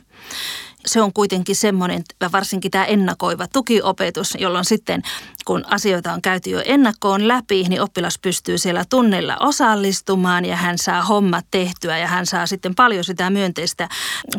se 0.85 1.01
on 1.01 1.13
kuitenkin 1.13 1.55
semmoinen, 1.55 2.03
varsinkin 2.31 2.71
tämä 2.71 2.85
ennakoiva 2.85 3.47
tukiopetus, 3.47 4.37
jolloin 4.39 4.65
sitten 4.65 5.01
kun 5.45 5.65
asioita 5.67 6.13
on 6.13 6.21
käyty 6.21 6.49
jo 6.49 6.61
ennakkoon 6.65 7.27
läpi, 7.27 7.63
niin 7.63 7.81
oppilas 7.81 8.19
pystyy 8.19 8.57
siellä 8.57 8.85
tunnilla 8.89 9.37
osallistumaan 9.39 10.45
ja 10.45 10.55
hän 10.55 10.77
saa 10.77 11.01
hommat 11.01 11.45
tehtyä 11.51 11.97
ja 11.97 12.07
hän 12.07 12.25
saa 12.25 12.47
sitten 12.47 12.75
paljon 12.75 13.03
sitä 13.03 13.29
myönteistä 13.29 13.89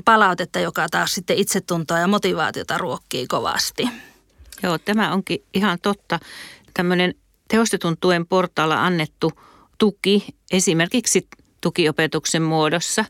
palautetta, 0.04 0.60
joka 0.60 0.88
taas 0.88 1.14
sitten 1.14 1.38
itsetuntoa 1.38 1.98
ja 1.98 2.06
motivaatiota 2.06 2.78
ruokkii 2.78 3.26
kovasti. 3.26 3.88
Joo, 4.62 4.78
tämä 4.78 5.12
onkin 5.12 5.44
ihan 5.54 5.78
totta. 5.82 6.20
Tämmöinen 6.74 7.14
tehostetun 7.48 7.96
tuen 8.00 8.26
portaalla 8.26 8.84
annettu 8.84 9.32
tuki 9.78 10.26
esimerkiksi 10.50 11.28
tukiopetuksen 11.60 12.42
muodossa 12.42 13.04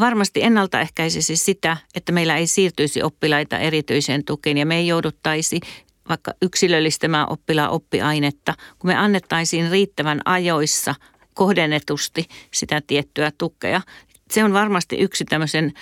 varmasti 0.00 0.42
ennaltaehkäisisi 0.42 1.36
sitä, 1.36 1.76
että 1.94 2.12
meillä 2.12 2.36
ei 2.36 2.46
siirtyisi 2.46 3.02
oppilaita 3.02 3.58
erityiseen 3.58 4.24
tukeen 4.24 4.58
ja 4.58 4.66
me 4.66 4.76
ei 4.76 4.86
jouduttaisi 4.86 5.60
vaikka 6.08 6.32
yksilöllistämään 6.42 7.30
oppilaan 7.30 7.70
oppiainetta, 7.70 8.54
kun 8.78 8.88
me 8.90 8.96
annettaisiin 8.96 9.70
riittävän 9.70 10.20
ajoissa 10.24 10.94
kohdennetusti 11.34 12.28
sitä 12.50 12.82
tiettyä 12.86 13.32
tukea. 13.38 13.82
Se 14.30 14.44
on 14.44 14.52
varmasti 14.52 14.96
yksi 14.96 15.24
tämmöisen 15.24 15.72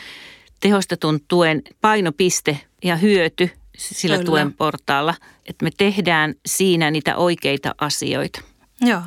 tehostetun 0.61 1.21
tuen 1.29 1.63
painopiste 1.81 2.59
ja 2.85 2.97
hyöty 2.97 3.51
sillä 3.77 4.17
Kyllä. 4.17 4.27
tuen 4.27 4.53
portaalla, 4.53 5.15
että 5.47 5.65
me 5.65 5.71
tehdään 5.77 6.35
siinä 6.47 6.91
niitä 6.91 7.17
oikeita 7.17 7.75
asioita. 7.79 8.41
Joo. 8.81 9.03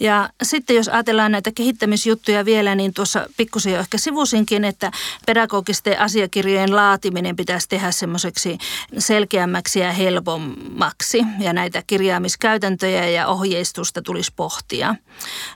Ja 0.00 0.30
sitten 0.42 0.76
jos 0.76 0.88
ajatellaan 0.88 1.32
näitä 1.32 1.50
kehittämisjuttuja 1.54 2.44
vielä, 2.44 2.74
niin 2.74 2.94
tuossa 2.94 3.26
pikkusen 3.36 3.72
jo 3.72 3.80
ehkä 3.80 3.98
sivusinkin, 3.98 4.64
että 4.64 4.90
pedagogisten 5.26 6.00
asiakirjojen 6.00 6.76
laatiminen 6.76 7.36
pitäisi 7.36 7.68
tehdä 7.68 7.90
semmoiseksi 7.90 8.58
selkeämmäksi 8.98 9.80
ja 9.80 9.92
helpommaksi. 9.92 11.22
Ja 11.38 11.52
näitä 11.52 11.82
kirjaamiskäytäntöjä 11.86 13.08
ja 13.08 13.26
ohjeistusta 13.26 14.02
tulisi 14.02 14.32
pohtia. 14.36 14.94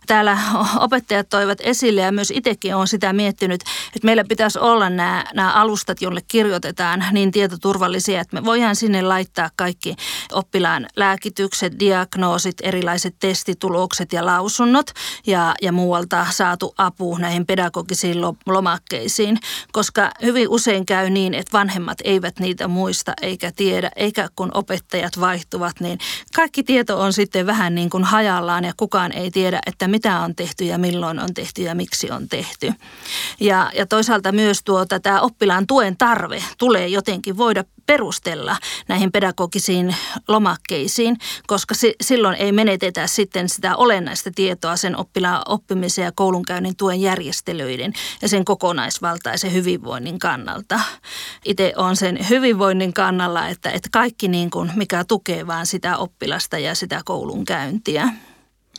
Täällä 0.07 0.39
opettajat 0.79 1.29
toivat 1.29 1.59
esille 1.63 2.01
ja 2.01 2.13
myös 2.13 2.31
itsekin 2.31 2.75
olen 2.75 2.89
sitä 2.89 3.13
miettinyt, 3.13 3.61
että 3.87 4.07
meillä 4.07 4.25
pitäisi 4.25 4.59
olla 4.59 4.91
nämä, 4.91 5.25
nämä 5.35 5.53
alustat, 5.53 6.03
joille 6.03 6.21
kirjoitetaan 6.29 7.05
niin 7.13 7.31
tietoturvallisia, 7.31 8.21
että 8.21 8.37
me 8.37 8.45
voidaan 8.45 8.77
sinne 8.77 9.03
laittaa 9.03 9.51
kaikki 9.57 9.97
oppilaan 10.33 10.87
lääkitykset, 10.97 11.81
diagnoosit, 11.81 12.57
erilaiset 12.63 13.15
testitulokset, 13.19 13.90
kiitokset 13.91 14.13
ja 14.13 14.27
lausunnot 14.27 14.91
ja, 15.27 15.55
ja 15.63 15.73
muualta 15.73 16.27
saatu 16.31 16.75
apu 16.79 17.17
näihin 17.17 17.47
pedagogisiin 17.47 18.19
lomakkeisiin, 18.47 19.39
koska 19.73 20.11
hyvin 20.23 20.49
usein 20.49 20.87
käy 20.87 21.11
niin, 21.11 21.35
että 21.35 21.59
vanhemmat 21.59 21.99
eivät 22.05 22.39
niitä 22.39 22.69
muista 22.69 23.13
eikä 23.23 23.53
tiedä, 23.57 23.91
eikä 23.97 24.29
kun 24.37 24.51
opettajat 24.55 25.21
vaihtuvat, 25.21 25.81
niin 25.81 25.99
kaikki 26.35 26.63
tieto 26.63 27.01
on 27.01 27.13
sitten 27.13 27.47
vähän 27.47 27.75
niin 27.75 27.91
kuin 27.91 28.05
hajallaan 28.05 28.65
ja 28.65 28.73
kukaan 28.77 29.13
ei 29.13 29.31
tiedä, 29.31 29.61
että 29.67 29.89
mitä 29.89 30.21
on 30.21 30.35
tehty 30.35 30.65
ja 30.65 30.79
milloin 30.79 31.19
on 31.19 31.35
tehty 31.35 31.63
ja 31.63 31.75
miksi 31.75 32.11
on 32.11 32.29
tehty. 32.29 32.73
Ja, 33.41 33.71
ja 33.75 33.87
toisaalta 33.87 34.33
myös 34.33 34.63
tuota, 34.65 35.01
tämä 35.01 35.21
oppilaan 35.21 35.67
tuen 35.67 35.97
tarve 35.97 36.43
tulee 36.59 36.89
jotenkin 36.89 37.37
voida 37.37 37.65
perustella 37.91 38.57
näihin 38.89 39.13
pedagogisiin 39.13 39.97
lomakkeisiin, 40.29 41.17
koska 41.47 41.75
si- 41.75 41.95
silloin 42.01 42.37
ei 42.37 42.53
menetetä 42.53 43.07
sitten 43.07 43.49
sitä 43.49 43.77
olennaista 43.77 44.31
tietoa 44.35 44.77
sen 44.77 44.97
oppilaan 44.97 45.43
oppimisen 45.49 46.05
ja 46.05 46.13
koulunkäynnin 46.13 46.77
tuen 46.77 47.01
järjestelyiden 47.01 47.93
ja 48.23 48.29
sen 48.29 48.45
kokonaisvaltaisen 48.45 49.53
hyvinvoinnin 49.53 50.19
kannalta. 50.19 50.81
Itse 51.45 51.73
on 51.77 51.97
sen 51.97 52.19
hyvinvoinnin 52.31 52.93
kannalla, 52.93 53.49
että, 53.49 53.71
että 53.71 53.89
kaikki 53.93 54.29
niin 54.29 54.51
kuin, 54.51 54.71
mikä 54.77 55.05
tukee 55.05 55.47
vaan 55.47 55.67
sitä 55.67 55.97
oppilasta 55.97 56.59
ja 56.59 56.75
sitä 56.75 57.01
koulunkäyntiä. 57.05 58.09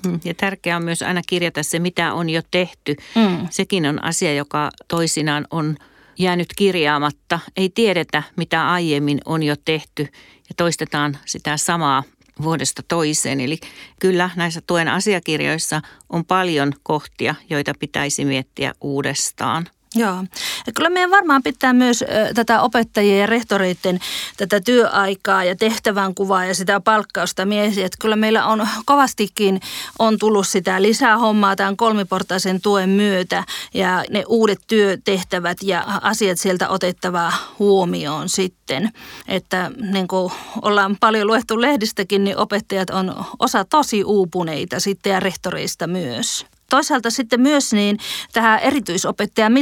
Mm, 0.06 0.20
ja 0.24 0.34
tärkeää 0.34 0.78
on 0.78 0.84
myös 0.84 1.02
aina 1.02 1.22
kirjata 1.28 1.64
se, 1.64 1.80
mitä 1.80 2.14
on 2.14 2.30
jo 2.30 2.42
tehty. 2.52 2.96
Mm. 3.16 3.48
Sekin 3.50 3.86
on 3.86 4.04
asia, 4.04 4.34
joka 4.34 4.70
toisinaan 4.88 5.48
on– 5.52 5.76
jäänyt 6.22 6.48
kirjaamatta. 6.56 7.40
Ei 7.58 7.70
tiedetä, 7.70 8.24
mitä 8.36 8.72
aiemmin 8.72 9.22
on 9.26 9.44
jo 9.44 9.56
tehty 9.66 10.02
ja 10.50 10.56
toistetaan 10.58 11.18
sitä 11.26 11.58
samaa 11.58 12.04
vuodesta 12.42 12.84
toiseen. 12.88 13.40
Eli 13.40 13.60
kyllä 14.00 14.30
näissä 14.36 14.62
tuen 14.68 14.88
asiakirjoissa 14.88 15.82
on 16.10 16.26
paljon 16.26 16.74
kohtia, 16.84 17.36
joita 17.50 17.74
pitäisi 17.80 18.26
miettiä 18.26 18.74
uudestaan. 18.82 19.68
Joo. 19.96 20.16
Ja 20.68 20.74
kyllä 20.76 20.90
meidän 20.90 21.12
varmaan 21.12 21.44
pitää 21.44 21.74
myös 21.74 22.04
tätä 22.36 22.62
opettajien 22.62 23.20
ja 23.20 23.26
rehtoreiden 23.26 24.00
tätä 24.38 24.60
työaikaa 24.60 25.44
ja 25.44 25.56
tehtävänkuvaa 25.56 26.46
ja 26.46 26.56
sitä 26.56 26.80
palkkausta 26.80 27.46
miettiä. 27.46 27.86
Että 27.86 27.98
kyllä 28.02 28.16
meillä 28.16 28.46
on 28.46 28.68
kovastikin 28.86 29.62
on 30.00 30.18
tullut 30.20 30.48
sitä 30.48 30.82
lisää 30.82 31.18
hommaa 31.18 31.56
tämän 31.56 31.78
kolmiportaisen 31.78 32.62
tuen 32.62 32.90
myötä 32.90 33.44
ja 33.74 34.04
ne 34.10 34.24
uudet 34.28 34.60
työtehtävät 34.68 35.58
ja 35.64 35.84
asiat 36.02 36.40
sieltä 36.40 36.70
otettavaa 36.70 37.34
huomioon 37.60 38.30
sitten. 38.30 38.90
Että 39.28 39.72
niin 39.92 40.08
kuin 40.08 40.32
ollaan 40.62 40.98
paljon 41.00 41.28
luettu 41.28 41.62
lehdistäkin, 41.62 42.24
niin 42.24 42.38
opettajat 42.38 42.90
on 42.90 43.26
osa 43.40 43.66
tosi 43.66 44.04
uupuneita 44.04 44.80
sitten 44.80 45.14
ja 45.14 45.20
rehtoreista 45.20 45.88
myös. 45.88 46.46
Toisaalta 46.72 47.10
sitten 47.10 47.42
myös 47.42 47.74
niin 47.74 48.00
tähän 48.34 48.60
erityisopettajan 48.60 49.54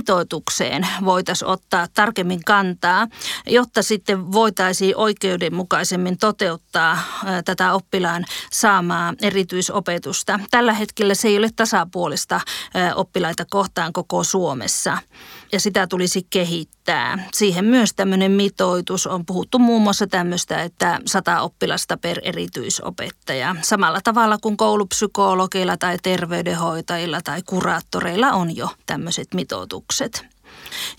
voitaisiin 1.06 1.50
ottaa 1.50 1.88
tarkemmin 1.94 2.44
kantaa, 2.46 3.08
jotta 3.48 3.84
sitten 3.84 4.32
voitaisiin 4.32 4.98
oikeudenmukaisemmin 4.98 6.18
toteuttaa 6.18 6.98
tätä 7.46 7.74
oppilaan 7.74 8.26
saamaa 8.52 9.14
erityisopetusta. 9.22 10.40
Tällä 10.52 10.74
hetkellä 10.74 11.16
se 11.16 11.28
ei 11.28 11.38
ole 11.38 11.50
tasapuolista 11.56 12.42
oppilaita 12.96 13.46
kohtaan 13.50 13.94
koko 13.94 14.24
Suomessa 14.24 14.98
ja 15.52 15.60
sitä 15.60 15.88
tulisi 15.88 16.28
kehittää. 16.30 17.28
Siihen 17.34 17.66
myös 17.66 17.94
tämmöinen 17.96 18.32
mitoitus 18.32 19.08
on 19.08 19.26
puhuttu 19.26 19.60
muun 19.60 19.82
muassa 19.82 20.08
tämmöistä, 20.08 20.64
että 20.64 21.00
sata 21.06 21.42
oppilasta 21.42 21.98
per 21.98 22.20
erityisopettaja. 22.24 23.56
Samalla 23.62 24.00
tavalla 24.04 24.38
kuin 24.42 24.58
koulupsykologeilla 24.58 25.78
tai 25.78 25.98
terveydenhoitajilla 26.04 27.22
tai 27.22 27.42
kuraattoreilla 27.46 28.32
on 28.32 28.56
jo 28.56 28.70
tämmöiset 28.86 29.34
mitoitukset. 29.34 30.29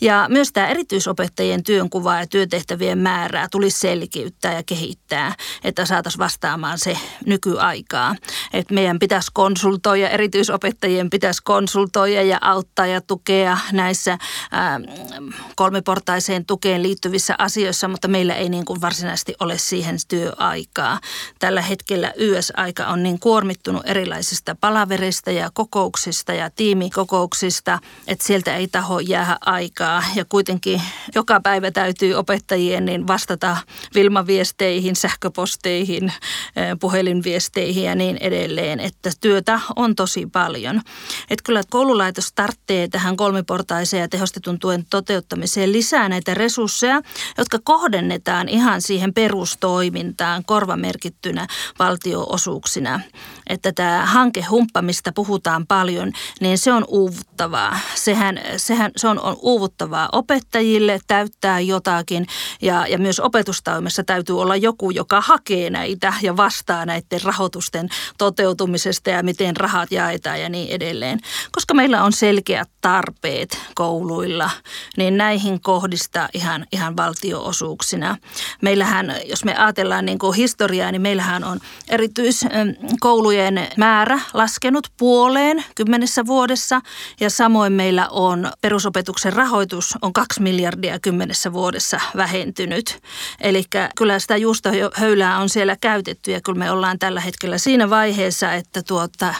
Ja 0.00 0.26
myös 0.28 0.52
tämä 0.52 0.68
erityisopettajien 0.68 1.64
työnkuvaa 1.64 2.20
ja 2.20 2.26
työtehtävien 2.26 2.98
määrää 2.98 3.48
tulisi 3.50 3.78
selkiyttää 3.78 4.54
ja 4.54 4.62
kehittää, 4.62 5.34
että 5.64 5.86
saataisiin 5.86 6.18
vastaamaan 6.18 6.78
se 6.78 6.98
nykyaikaa. 7.26 8.16
Että 8.52 8.74
meidän 8.74 8.98
pitäisi 8.98 9.30
konsultoida, 9.34 10.08
erityisopettajien 10.08 11.10
pitäisi 11.10 11.42
konsultoida 11.44 12.22
ja 12.22 12.38
auttaa 12.40 12.86
ja 12.86 13.00
tukea 13.00 13.58
näissä 13.72 14.18
ää, 14.50 14.80
kolmiportaiseen 15.56 16.46
tukeen 16.46 16.82
liittyvissä 16.82 17.34
asioissa, 17.38 17.88
mutta 17.88 18.08
meillä 18.08 18.34
ei 18.34 18.48
niin 18.48 18.64
kuin 18.64 18.80
varsinaisesti 18.80 19.34
ole 19.40 19.58
siihen 19.58 19.96
työaikaa. 20.08 21.00
Tällä 21.38 21.62
hetkellä 21.62 22.12
YS-aika 22.16 22.86
on 22.86 23.02
niin 23.02 23.20
kuormittunut 23.20 23.82
erilaisista 23.84 24.56
palaverista 24.60 25.30
ja 25.30 25.50
kokouksista 25.54 26.32
ja 26.32 26.50
tiimikokouksista, 26.50 27.78
että 28.06 28.26
sieltä 28.26 28.56
ei 28.56 28.68
taho 28.68 29.00
jää 29.00 29.36
aikaa 29.40 29.59
ja 30.14 30.24
kuitenkin 30.24 30.82
joka 31.14 31.40
päivä 31.40 31.70
täytyy 31.70 32.14
opettajien 32.14 32.84
niin 32.84 33.06
vastata 33.06 33.56
Vilma-viesteihin, 33.94 34.96
sähköposteihin, 34.96 36.04
eh, 36.04 36.76
puhelinviesteihin 36.80 37.84
ja 37.84 37.94
niin 37.94 38.16
edelleen, 38.20 38.80
että 38.80 39.10
työtä 39.20 39.60
on 39.76 39.96
tosi 39.96 40.26
paljon. 40.26 40.80
Että 41.30 41.42
kyllä 41.44 41.62
koululaitos 41.70 42.32
tarvitsee 42.32 42.88
tähän 42.88 43.16
kolmiportaiseen 43.16 44.00
ja 44.00 44.08
tehostetun 44.08 44.58
tuen 44.58 44.86
toteuttamiseen 44.90 45.72
lisää 45.72 46.08
näitä 46.08 46.34
resursseja, 46.34 47.00
jotka 47.38 47.58
kohdennetaan 47.64 48.48
ihan 48.48 48.82
siihen 48.82 49.14
perustoimintaan 49.14 50.44
korvamerkittynä 50.44 51.46
valtioosuuksina. 51.78 53.00
Että 53.46 53.72
tämä 53.72 54.06
hankehumppa, 54.06 54.82
mistä 54.82 55.12
puhutaan 55.12 55.66
paljon, 55.66 56.12
niin 56.40 56.58
se 56.58 56.72
on 56.72 56.84
uuvuttavaa. 56.88 57.78
Sehän, 57.94 58.40
sehän 58.56 58.90
se 58.96 59.08
on, 59.08 59.20
on 59.20 59.36
uuvuttavaa 59.50 60.08
opettajille 60.12 61.00
täyttää 61.06 61.60
jotakin 61.60 62.26
ja, 62.62 62.86
ja 62.86 62.98
myös 62.98 63.20
opetustoimessa 63.20 64.04
täytyy 64.04 64.40
olla 64.40 64.56
joku, 64.56 64.90
joka 64.90 65.20
hakee 65.20 65.70
näitä 65.70 66.12
ja 66.22 66.36
vastaa 66.36 66.86
näiden 66.86 67.22
rahoitusten 67.24 67.88
toteutumisesta 68.18 69.10
ja 69.10 69.22
miten 69.22 69.56
rahat 69.56 69.92
jaetaan 69.92 70.40
ja 70.40 70.48
niin 70.48 70.70
edelleen. 70.70 71.20
Koska 71.52 71.74
meillä 71.74 72.04
on 72.04 72.12
selkeät 72.12 72.68
tarpeet 72.80 73.58
kouluilla, 73.74 74.50
niin 74.96 75.16
näihin 75.16 75.60
kohdista 75.60 76.28
ihan, 76.34 76.66
ihan 76.72 76.96
valtioosuuksina. 76.96 78.16
Meillähän, 78.62 79.14
jos 79.24 79.44
me 79.44 79.56
ajatellaan 79.56 80.04
niin 80.04 80.18
kuin 80.18 80.36
historiaa, 80.36 80.92
niin 80.92 81.02
meillähän 81.02 81.44
on 81.44 81.60
erityiskoulujen 81.88 83.68
määrä 83.76 84.20
laskenut 84.34 84.88
puoleen 84.96 85.64
kymmenessä 85.74 86.26
vuodessa 86.26 86.80
ja 87.20 87.30
samoin 87.30 87.72
meillä 87.72 88.08
on 88.08 88.52
perusopetuksen 88.60 89.32
rahoitus 89.40 89.94
on 90.02 90.12
kaksi 90.12 90.42
miljardia 90.42 90.98
kymmenessä 90.98 91.52
vuodessa 91.52 92.00
vähentynyt. 92.16 93.00
Eli 93.40 93.64
kyllä 93.96 94.18
sitä 94.18 94.36
juustohöylää 94.36 95.38
on 95.38 95.48
siellä 95.48 95.76
käytetty 95.80 96.30
ja 96.30 96.40
kyllä 96.40 96.58
me 96.58 96.70
ollaan 96.70 96.98
tällä 96.98 97.20
hetkellä 97.20 97.58
siinä 97.58 97.90
vaiheessa, 97.90 98.52
että 98.52 98.82
tuota, 98.82 99.34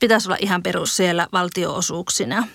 pitäisi 0.00 0.28
olla 0.28 0.36
ihan 0.40 0.62
perus 0.62 0.96
siellä 0.96 1.26
valtioosuuksina. 1.32 2.48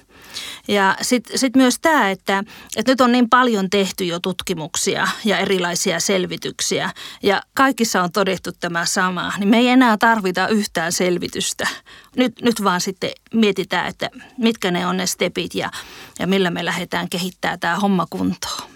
Ja 0.67 0.98
sitten 1.02 1.39
sit 1.39 1.56
myös 1.56 1.80
tämä, 1.82 2.12
että, 2.12 2.44
että 2.78 2.91
nyt 2.91 3.02
on 3.02 3.12
niin 3.12 3.30
paljon 3.30 3.70
tehty 3.70 4.04
jo 4.04 4.20
tutkimuksia 4.20 5.08
ja 5.26 5.38
erilaisia 5.38 6.00
selvityksiä 6.00 6.89
ja 7.24 7.41
kaikissa 7.54 8.04
on 8.04 8.12
todettu 8.12 8.52
tämä 8.60 8.86
sama, 8.86 9.34
niin 9.38 9.50
me 9.50 9.58
ei 9.58 9.67
enää 9.67 9.98
tarvita 9.98 10.48
yhtään 10.48 10.91
selvitystä. 10.91 11.67
Nyt, 12.15 12.41
nyt 12.41 12.63
vaan 12.63 12.82
sitten 12.82 13.12
mietitään, 13.34 13.88
että 13.88 14.10
mitkä 14.38 14.72
ne 14.72 14.88
on 14.88 14.98
ne 14.98 15.06
stepit 15.06 15.56
ja, 15.56 15.72
ja 16.20 16.28
millä 16.28 16.52
me 16.52 16.65
lähdetään 16.65 17.10
kehittämään 17.10 17.60
tämä 17.60 17.76
homma 17.76 18.06
kuntoon. 18.10 18.72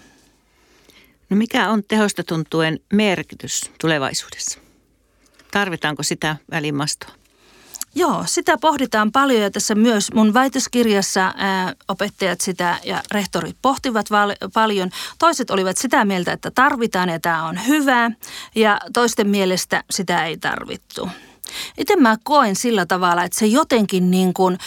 No 1.30 1.38
mikä 1.38 1.70
on 1.70 1.84
tehostetun 1.88 2.46
tuen 2.50 2.80
merkitys 2.94 3.72
tulevaisuudessa? 3.82 4.60
Tarvitaanko 5.52 6.04
sitä 6.04 6.36
välimastoa? 6.52 7.25
Joo, 7.98 8.24
sitä 8.28 8.58
pohditaan 8.58 9.12
paljon 9.12 9.42
ja 9.42 9.52
tässä 9.52 9.76
myös 9.76 10.14
mun 10.14 10.34
väitöskirjassa 10.34 11.34
ää, 11.38 11.74
opettajat 11.88 12.42
sitä 12.42 12.78
ja 12.84 13.04
rehtorit 13.12 13.58
pohtivat 13.62 14.12
val- 14.12 14.36
paljon. 14.54 14.90
Toiset 15.20 15.50
olivat 15.50 15.78
sitä 15.78 16.06
mieltä, 16.06 16.32
että 16.32 16.52
tarvitaan 16.52 17.10
ja 17.10 17.20
tämä 17.20 17.48
on 17.48 17.68
hyvä 17.68 18.12
ja 18.56 18.80
toisten 18.94 19.28
mielestä 19.28 19.84
sitä 19.90 20.26
ei 20.26 20.38
tarvittu. 20.38 21.10
Itse 21.78 21.96
mä 21.96 22.18
koen 22.24 22.56
sillä 22.56 22.86
tavalla, 22.86 23.24
että 23.24 23.40
se 23.40 23.46
jotenkin 23.46 24.12
niin 24.12 24.34
kuin 24.34 24.58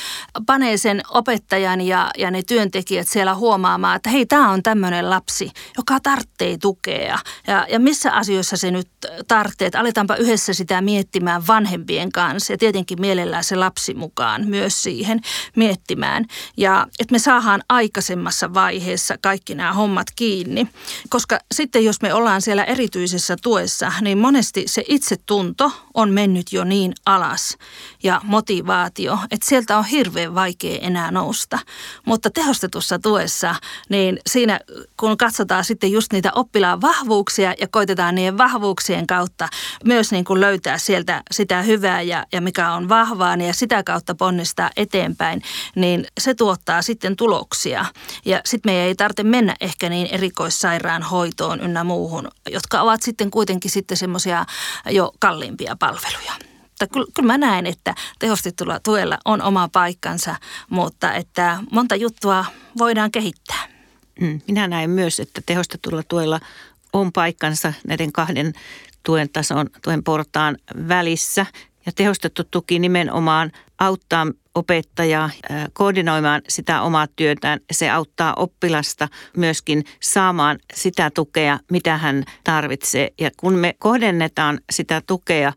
panee 0.46 0.76
sen 0.76 1.02
opettajan 1.10 1.80
ja, 1.80 2.10
ja 2.18 2.30
ne 2.30 2.42
työntekijät 2.42 3.08
siellä 3.08 3.34
huomaamaan, 3.34 3.96
että 3.96 4.10
hei, 4.10 4.26
tämä 4.26 4.50
on 4.50 4.62
tämmöinen 4.62 5.10
lapsi, 5.10 5.50
joka 5.76 6.00
tarvitsee 6.00 6.58
tukea. 6.58 7.18
Ja, 7.46 7.66
ja 7.70 7.80
missä 7.80 8.12
asioissa 8.12 8.56
se 8.56 8.70
nyt 8.70 8.88
tarvitsee, 9.28 9.66
että 9.66 9.80
aletaanpa 9.80 10.16
yhdessä 10.16 10.52
sitä 10.52 10.80
miettimään 10.80 11.46
vanhempien 11.46 12.12
kanssa 12.12 12.52
ja 12.52 12.58
tietenkin 12.58 13.00
mielellään 13.00 13.44
se 13.44 13.56
lapsi 13.56 13.94
mukaan 13.94 14.46
myös 14.46 14.82
siihen 14.82 15.20
miettimään. 15.56 16.24
Ja 16.56 16.86
että 16.98 17.12
me 17.12 17.18
saadaan 17.18 17.62
aikaisemmassa 17.68 18.54
vaiheessa 18.54 19.16
kaikki 19.20 19.54
nämä 19.54 19.72
hommat 19.72 20.06
kiinni, 20.16 20.68
koska 21.10 21.38
sitten 21.54 21.84
jos 21.84 22.02
me 22.02 22.14
ollaan 22.14 22.42
siellä 22.42 22.64
erityisessä 22.64 23.36
tuessa, 23.42 23.92
niin 24.00 24.18
monesti 24.18 24.62
se 24.66 24.84
itsetunto 24.88 25.72
on 25.94 26.10
mennyt 26.10 26.52
jo 26.52 26.64
niin 26.64 26.77
alas 27.06 27.56
ja 28.02 28.20
motivaatio, 28.24 29.18
että 29.30 29.48
sieltä 29.48 29.78
on 29.78 29.84
hirveän 29.84 30.34
vaikea 30.34 30.78
enää 30.80 31.10
nousta. 31.10 31.58
Mutta 32.04 32.30
tehostetussa 32.30 32.98
tuessa, 32.98 33.54
niin 33.88 34.18
siinä 34.26 34.60
kun 34.96 35.16
katsotaan 35.16 35.64
sitten 35.64 35.92
just 35.92 36.12
niitä 36.12 36.32
oppilaan 36.34 36.80
vahvuuksia 36.80 37.54
ja 37.60 37.68
koitetaan 37.68 38.14
niiden 38.14 38.38
vahvuuksien 38.38 39.06
kautta 39.06 39.48
myös 39.84 40.12
niin 40.12 40.24
kuin 40.24 40.40
löytää 40.40 40.78
sieltä 40.78 41.22
sitä 41.30 41.62
hyvää 41.62 42.02
ja, 42.02 42.26
ja 42.32 42.40
mikä 42.40 42.72
on 42.72 42.88
vahvaa 42.88 43.36
niin 43.36 43.48
ja 43.48 43.54
sitä 43.54 43.82
kautta 43.82 44.14
ponnistaa 44.14 44.70
eteenpäin, 44.76 45.42
niin 45.76 46.06
se 46.20 46.34
tuottaa 46.34 46.82
sitten 46.82 47.16
tuloksia. 47.16 47.84
Ja 48.24 48.40
sitten 48.44 48.72
meidän 48.72 48.86
ei 48.86 48.94
tarvitse 48.94 49.22
mennä 49.22 49.54
ehkä 49.60 49.88
niin 49.88 50.06
erikoissairaanhoitoon 50.06 51.60
ynnä 51.60 51.84
muuhun, 51.84 52.28
jotka 52.50 52.80
ovat 52.82 53.02
sitten 53.02 53.30
kuitenkin 53.30 53.70
sitten 53.70 53.96
semmoisia 53.96 54.44
jo 54.90 55.12
kalliimpia 55.18 55.76
palveluja. 55.78 56.47
Mutta 56.80 56.92
kyllä, 56.92 57.06
kyllä 57.14 57.26
mä 57.26 57.38
näen, 57.38 57.66
että 57.66 57.94
tehostetulla 58.18 58.80
tuella 58.80 59.18
on 59.24 59.42
oma 59.42 59.68
paikkansa, 59.72 60.36
mutta 60.70 61.12
että 61.12 61.58
monta 61.72 61.96
juttua 61.96 62.44
voidaan 62.78 63.10
kehittää. 63.10 63.68
Mm, 64.20 64.40
minä 64.46 64.68
näen 64.68 64.90
myös, 64.90 65.20
että 65.20 65.40
tehostetulla 65.46 66.02
tuella 66.02 66.40
on 66.92 67.12
paikkansa 67.12 67.72
näiden 67.86 68.12
kahden 68.12 68.52
tuen 69.02 69.28
tason, 69.28 69.66
tuen 69.82 70.04
portaan 70.04 70.56
välissä. 70.88 71.46
Ja 71.86 71.92
tehostettu 71.92 72.42
tuki 72.50 72.78
nimenomaan 72.78 73.52
auttaa 73.78 74.26
opettajaa 74.54 75.30
koordinoimaan 75.72 76.42
sitä 76.48 76.82
omaa 76.82 77.06
työtään. 77.16 77.60
Se 77.70 77.90
auttaa 77.90 78.34
oppilasta 78.36 79.08
myöskin 79.36 79.84
saamaan 80.00 80.58
sitä 80.74 81.10
tukea, 81.14 81.58
mitä 81.70 81.96
hän 81.96 82.24
tarvitsee. 82.44 83.10
Ja 83.20 83.30
kun 83.36 83.54
me 83.54 83.74
kohdennetaan 83.78 84.60
sitä 84.70 85.02
tukea 85.06 85.52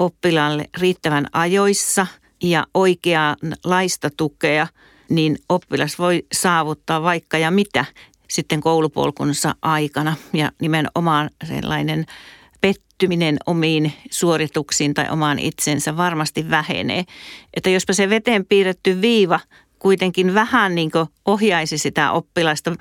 oppilaalle 0.00 0.64
riittävän 0.78 1.26
ajoissa 1.32 2.06
ja 2.42 2.66
oikeanlaista 2.74 4.10
tukea, 4.16 4.66
niin 5.10 5.38
oppilas 5.48 5.98
voi 5.98 6.26
saavuttaa 6.32 7.02
vaikka 7.02 7.38
ja 7.38 7.50
mitä 7.50 7.84
sitten 8.28 8.60
koulupolkunsa 8.60 9.54
aikana. 9.62 10.16
Ja 10.32 10.52
nimenomaan 10.60 11.30
sellainen 11.44 12.06
pettyminen 12.60 13.36
omiin 13.46 13.92
suorituksiin 14.10 14.94
tai 14.94 15.06
omaan 15.10 15.38
itsensä 15.38 15.96
varmasti 15.96 16.50
vähenee. 16.50 17.04
Että 17.54 17.70
jospa 17.70 17.92
se 17.92 18.10
veteen 18.10 18.46
piirretty 18.46 19.00
viiva 19.00 19.40
kuitenkin 19.78 20.34
vähän 20.34 20.74
niin 20.74 20.90
ohjaisi 21.24 21.78
sitä 21.78 22.12
oppilasta 22.12 22.76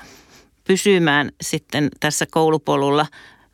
pysymään 0.68 1.32
sitten 1.42 1.90
tässä 2.00 2.26
koulupolulla 2.32 3.06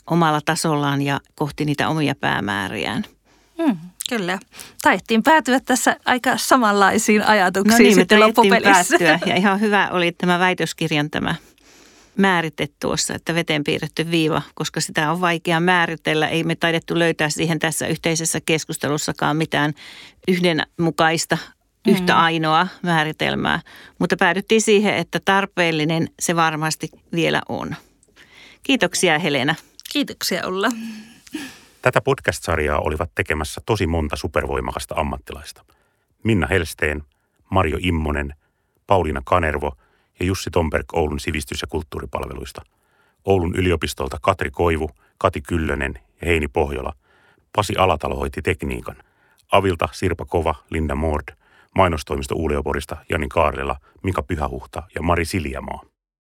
omalla 0.10 0.42
tasollaan 0.46 1.02
ja 1.02 1.20
kohti 1.36 1.66
niitä 1.66 1.90
omia 1.90 2.16
päämääriään. 2.16 3.15
Hmm, 3.64 3.78
kyllä. 4.10 4.40
Taittiin 4.82 5.24
päätyä 5.24 5.60
tässä 5.60 5.96
aika 6.06 6.38
samanlaisiin 6.38 7.24
ajatuksiin 7.24 7.72
no 7.72 7.78
niin, 7.78 7.96
sitten 7.96 8.20
loppupelissä. 8.20 8.98
Päättyä. 9.00 9.20
Ja 9.26 9.36
ihan 9.36 9.60
hyvä 9.60 9.90
oli 9.92 10.12
tämä 10.12 10.40
väitöskirjan 10.40 11.10
tämä 11.10 11.36
määrite 12.18 12.68
tuossa, 12.82 13.16
että 13.16 13.36
veteen 13.36 13.64
piirretty 13.64 14.12
viiva, 14.12 14.42
koska 14.56 14.82
sitä 14.82 15.12
on 15.12 15.22
vaikea 15.22 15.60
määritellä. 15.60 16.28
Ei 16.28 16.44
me 16.44 16.56
taidettu 16.56 17.00
löytää 17.00 17.30
siihen 17.30 17.60
tässä 17.60 17.88
yhteisessä 17.88 18.40
keskustelussakaan 18.46 19.38
mitään 19.38 19.74
yhdenmukaista 20.28 21.38
yhtä 21.88 22.14
mm. 22.14 22.20
ainoa 22.20 22.68
määritelmää, 22.84 23.62
mutta 24.00 24.18
päädyttiin 24.18 24.62
siihen, 24.62 24.96
että 24.96 25.20
tarpeellinen 25.26 26.10
se 26.20 26.36
varmasti 26.36 26.90
vielä 27.14 27.42
on. 27.50 27.76
Kiitoksia 28.64 29.20
Helena. 29.20 29.56
Kiitoksia 29.92 30.48
Ulla. 30.48 30.70
Tätä 31.86 32.02
podcast-sarjaa 32.02 32.80
olivat 32.80 33.12
tekemässä 33.16 33.62
tosi 33.66 33.88
monta 33.88 34.16
supervoimakasta 34.16 34.96
ammattilaista. 34.98 35.66
Minna 36.24 36.48
Helsteen, 36.48 37.04
Mario 37.52 37.78
Immonen, 37.82 38.34
Pauliina 38.88 39.22
Kanervo 39.26 39.72
ja 40.20 40.26
Jussi 40.26 40.50
Tomberg 40.50 40.86
Oulun 40.94 41.20
sivistys- 41.20 41.62
ja 41.62 41.68
kulttuuripalveluista. 41.70 42.62
Oulun 43.26 43.56
yliopistolta 43.56 44.18
Katri 44.22 44.52
Koivu, 44.52 44.90
Kati 45.18 45.42
Kyllönen 45.42 45.94
ja 46.22 46.28
Heini 46.28 46.48
Pohjola. 46.48 46.94
Pasi 47.56 47.76
Alatalo 47.78 48.16
hoiti 48.16 48.42
tekniikan. 48.42 48.96
Avilta 49.52 49.90
Sirpa 49.92 50.26
Kova, 50.26 50.56
Linda 50.70 50.96
Mord– 50.96 51.28
mainostoimisto 51.76 52.36
Uulioporista 52.36 52.98
Jani 53.10 53.28
Kaarlela, 53.28 53.76
Mika 54.04 54.24
Pyhähuhta 54.24 54.84
ja 54.96 55.02
Mari 55.02 55.26
Siljamaa. 55.26 55.82